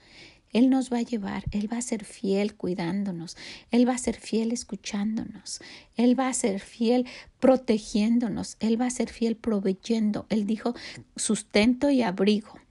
Él 0.53 0.69
nos 0.69 0.91
va 0.91 0.99
a 0.99 1.01
llevar, 1.01 1.43
Él 1.51 1.71
va 1.71 1.77
a 1.77 1.81
ser 1.81 2.05
fiel 2.05 2.55
cuidándonos, 2.55 3.35
Él 3.71 3.87
va 3.87 3.93
a 3.93 3.97
ser 3.97 4.15
fiel 4.15 4.51
escuchándonos, 4.51 5.59
Él 5.95 6.17
va 6.17 6.27
a 6.29 6.33
ser 6.33 6.59
fiel 6.59 7.05
protegiéndonos, 7.39 8.57
Él 8.59 8.79
va 8.79 8.85
a 8.85 8.91
ser 8.91 9.09
fiel 9.09 9.35
proveyendo. 9.35 10.25
Él 10.29 10.45
dijo 10.45 10.73
sustento 11.15 11.89
y 11.89 12.01
abrigo. 12.01 12.62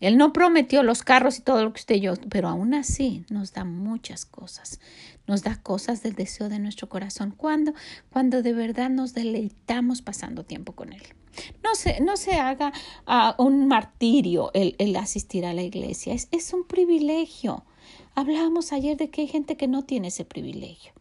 Él 0.00 0.16
no 0.16 0.32
prometió 0.32 0.82
los 0.82 1.02
carros 1.02 1.38
y 1.38 1.42
todo 1.42 1.62
lo 1.62 1.72
que 1.72 1.80
usted 1.80 1.96
yo, 1.96 2.14
pero 2.30 2.48
aún 2.48 2.74
así 2.74 3.24
nos 3.28 3.52
da 3.52 3.64
muchas 3.64 4.24
cosas. 4.24 4.80
Nos 5.26 5.42
da 5.42 5.56
cosas 5.62 6.02
del 6.02 6.14
deseo 6.14 6.48
de 6.48 6.58
nuestro 6.58 6.88
corazón. 6.88 7.32
¿Cuándo? 7.36 7.72
Cuando 8.10 8.42
de 8.42 8.52
verdad 8.52 8.90
nos 8.90 9.14
deleitamos 9.14 10.02
pasando 10.02 10.44
tiempo 10.44 10.72
con 10.72 10.92
Él. 10.92 11.02
No 11.62 11.74
se, 11.74 12.00
no 12.00 12.16
se 12.16 12.34
haga 12.34 12.72
ah, 13.06 13.36
un 13.38 13.68
martirio 13.68 14.50
el, 14.54 14.96
asistir 14.96 15.44
a 15.44 15.54
la 15.54 15.62
iglesia. 15.62 16.14
Es, 16.14 16.28
es 16.32 16.52
un 16.52 16.64
privilegio. 16.64 17.64
Hablábamos 18.14 18.72
ayer 18.72 18.96
de 18.96 19.10
que 19.10 19.22
hay 19.22 19.28
gente 19.28 19.56
que 19.56 19.68
no 19.68 19.84
tiene 19.84 20.08
ese 20.08 20.24
privilegio. 20.24 20.92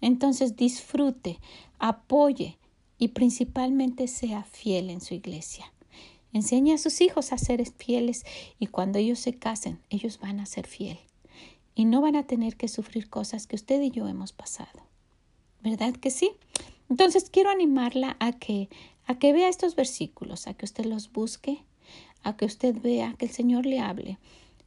Entonces 0.00 0.56
disfrute, 0.56 1.40
apoye 1.78 2.58
y 2.98 3.08
principalmente 3.08 4.08
sea 4.08 4.44
fiel 4.44 4.90
en 4.90 5.00
su 5.00 5.14
iglesia. 5.14 5.72
Enseñe 6.32 6.74
a 6.74 6.78
sus 6.78 7.00
hijos 7.00 7.32
a 7.32 7.38
ser 7.38 7.64
fieles 7.72 8.24
y 8.58 8.66
cuando 8.66 8.98
ellos 8.98 9.18
se 9.18 9.34
casen, 9.34 9.80
ellos 9.90 10.18
van 10.20 10.40
a 10.40 10.46
ser 10.46 10.66
fieles 10.66 11.04
y 11.74 11.84
no 11.84 12.00
van 12.00 12.16
a 12.16 12.26
tener 12.26 12.56
que 12.56 12.68
sufrir 12.68 13.08
cosas 13.08 13.46
que 13.46 13.56
usted 13.56 13.80
y 13.82 13.90
yo 13.90 14.08
hemos 14.08 14.32
pasado. 14.32 14.82
¿Verdad 15.62 15.94
que 15.94 16.10
sí? 16.10 16.32
Entonces 16.88 17.30
quiero 17.30 17.50
animarla 17.50 18.16
a 18.20 18.32
que 18.32 18.68
a 19.06 19.18
que 19.18 19.32
vea 19.32 19.48
estos 19.48 19.76
versículos, 19.76 20.46
a 20.46 20.54
que 20.54 20.64
usted 20.64 20.84
los 20.84 21.12
busque, 21.12 21.62
a 22.22 22.36
que 22.36 22.44
usted 22.44 22.74
vea 22.80 23.14
que 23.18 23.26
el 23.26 23.30
Señor 23.30 23.64
le 23.64 23.78
hable, 23.78 24.18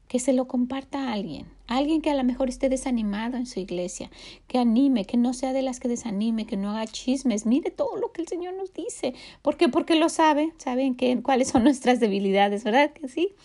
que 0.08 0.20
se 0.20 0.34
lo 0.34 0.48
comparta 0.48 1.10
a 1.10 1.14
alguien, 1.14 1.46
alguien 1.78 2.02
que 2.02 2.10
a 2.10 2.16
lo 2.16 2.24
mejor 2.24 2.50
esté 2.50 2.68
desanimado 2.70 3.38
en 3.38 3.46
su 3.46 3.60
iglesia, 3.60 4.10
que 4.48 4.58
anime, 4.58 5.06
que 5.06 5.18
no 5.18 5.34
sea 5.34 5.54
de 5.54 5.62
las 5.62 5.80
que 5.80 5.88
desanime, 5.88 6.46
que 6.46 6.58
no 6.58 6.72
haga 6.72 6.86
chismes, 6.86 7.46
mire 7.46 7.72
todo 7.72 7.96
lo 7.96 8.12
que 8.12 8.22
el 8.22 8.28
Señor 8.28 8.56
nos 8.56 8.74
dice. 8.74 9.14
¿Por 9.42 9.56
qué? 9.58 9.70
Porque 9.70 9.96
lo 9.96 10.10
sabe, 10.10 10.54
saben 10.58 10.96
que, 10.96 11.22
cuáles 11.22 11.50
son 11.50 11.64
nuestras 11.66 12.00
debilidades, 12.00 12.64
¿verdad 12.64 12.92
que 12.92 13.08
sí? 13.08 13.36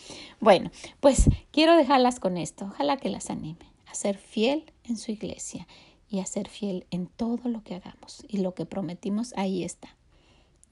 Bueno, 0.41 0.71
pues 1.01 1.29
quiero 1.53 1.77
dejarlas 1.77 2.21
con 2.21 2.37
esto, 2.37 2.67
ojalá 2.67 2.97
que 2.97 3.11
las 3.11 3.31
anime 3.31 3.67
a 3.87 3.95
ser 3.95 4.19
fiel 4.19 4.73
en 4.85 4.97
su 4.97 5.13
iglesia 5.13 5.67
y 6.09 6.21
a 6.21 6.27
ser 6.27 6.49
fiel 6.49 6.87
en 6.91 7.07
todo 7.07 7.49
lo 7.49 7.63
que 7.63 7.75
hagamos. 7.75 8.25
Y 8.29 8.39
lo 8.39 8.55
que 8.55 8.67
prometimos, 8.67 9.33
ahí 9.37 9.65
está. 9.65 9.97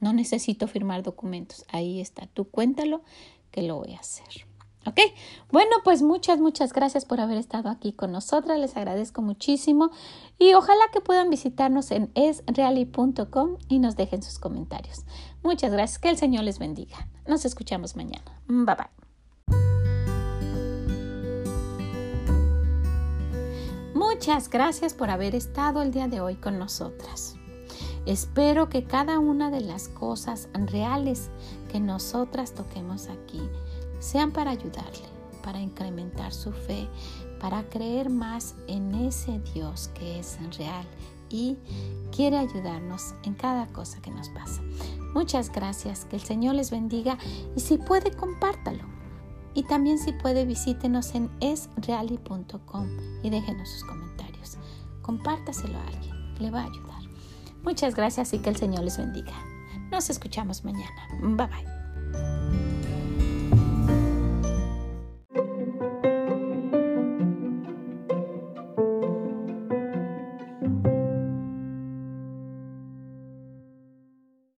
No 0.01 0.13
necesito 0.13 0.67
firmar 0.67 1.03
documentos. 1.03 1.65
Ahí 1.69 2.01
está. 2.01 2.27
Tú 2.27 2.45
cuéntalo 2.45 3.03
que 3.51 3.63
lo 3.63 3.77
voy 3.77 3.95
a 3.95 4.01
hacer. 4.01 4.47
¿Ok? 4.87 4.99
Bueno, 5.51 5.71
pues 5.85 6.03
muchas, 6.03 6.41
muchas 6.41 6.73
gracias 6.73 7.05
por 7.05 7.21
haber 7.21 7.37
estado 7.37 7.69
aquí 7.69 7.93
con 7.93 8.13
nosotras. 8.13 8.59
Les 8.59 8.77
agradezco 8.77 9.23
muchísimo 9.23 9.91
y 10.39 10.55
ojalá 10.55 10.85
que 10.93 11.01
puedan 11.01 11.31
visitarnos 11.31 11.91
en 11.91 12.11
esreali.com 12.15 13.59
y 13.69 13.79
nos 13.79 13.97
dejen 13.97 14.23
sus 14.23 14.39
comentarios. 14.39 15.05
Muchas 15.43 15.73
gracias. 15.73 15.99
Que 15.99 16.11
el 16.11 16.17
Señor 16.17 16.45
les 16.45 16.59
bendiga. 16.59 17.09
Nos 17.27 17.45
escuchamos 17.45 17.97
mañana. 17.97 18.41
Bye 18.49 18.75
bye. 18.75 19.03
Muchas 23.95 24.51
gracias 24.51 24.95
por 24.95 25.11
haber 25.11 25.35
estado 25.35 25.81
el 25.83 25.93
día 25.93 26.09
de 26.09 26.21
hoy 26.21 26.35
con 26.37 26.59
nosotras. 26.59 27.37
Espero 28.05 28.69
que 28.69 28.85
cada 28.85 29.21
una 29.21 29.51
de 29.51 29.61
las 29.61 29.89
cosas 29.89 30.49
reales 30.55 31.31
que 31.71 31.79
nosotras 31.79 32.53
toquemos 32.53 33.09
aquí 33.09 33.41
sean 34.03 34.33
para 34.33 34.51
ayudarle, 34.51 35.07
para 35.43 35.61
incrementar 35.61 36.33
su 36.33 36.53
fe, 36.53 36.89
para 37.41 37.63
creer 37.71 38.11
más 38.11 38.55
en 38.67 38.95
ese 38.95 39.41
Dios 39.55 39.89
que 39.95 40.19
es 40.19 40.39
real 40.59 40.87
y 41.31 41.57
quiere 42.15 42.37
ayudarnos 42.37 43.15
en 43.23 43.35
cada 43.35 43.67
cosa 43.69 44.03
que 44.03 44.11
nos 44.11 44.29
pasa. 44.31 44.61
Muchas 45.15 45.51
gracias, 45.51 46.05
que 46.05 46.17
el 46.17 46.23
Señor 46.23 46.57
les 46.57 46.71
bendiga 46.71 47.17
y 47.57 47.61
si 47.61 47.79
puede 47.79 48.11
compártalo. 48.11 48.85
Y 49.55 49.65
también 49.65 49.99
si 49.99 50.13
puede 50.13 50.47
visítenos 50.47 51.15
en 51.15 51.31
esreali.com 51.41 52.89
y 53.23 53.29
déjenos 53.31 53.69
sus 53.69 53.85
comentarios. 53.85 54.57
Compártaselo 55.03 55.79
a 55.79 55.87
alguien, 55.89 56.35
le 56.39 56.51
va 56.51 56.63
a 56.63 56.67
ayudar. 56.67 57.03
Muchas 57.63 57.95
gracias 57.95 58.33
y 58.33 58.39
que 58.39 58.49
el 58.49 58.57
Señor 58.57 58.83
les 58.83 58.97
bendiga. 58.97 59.35
Nos 59.91 60.09
escuchamos 60.09 60.65
mañana. 60.65 61.09
Bye 61.21 61.47
bye. 61.47 62.72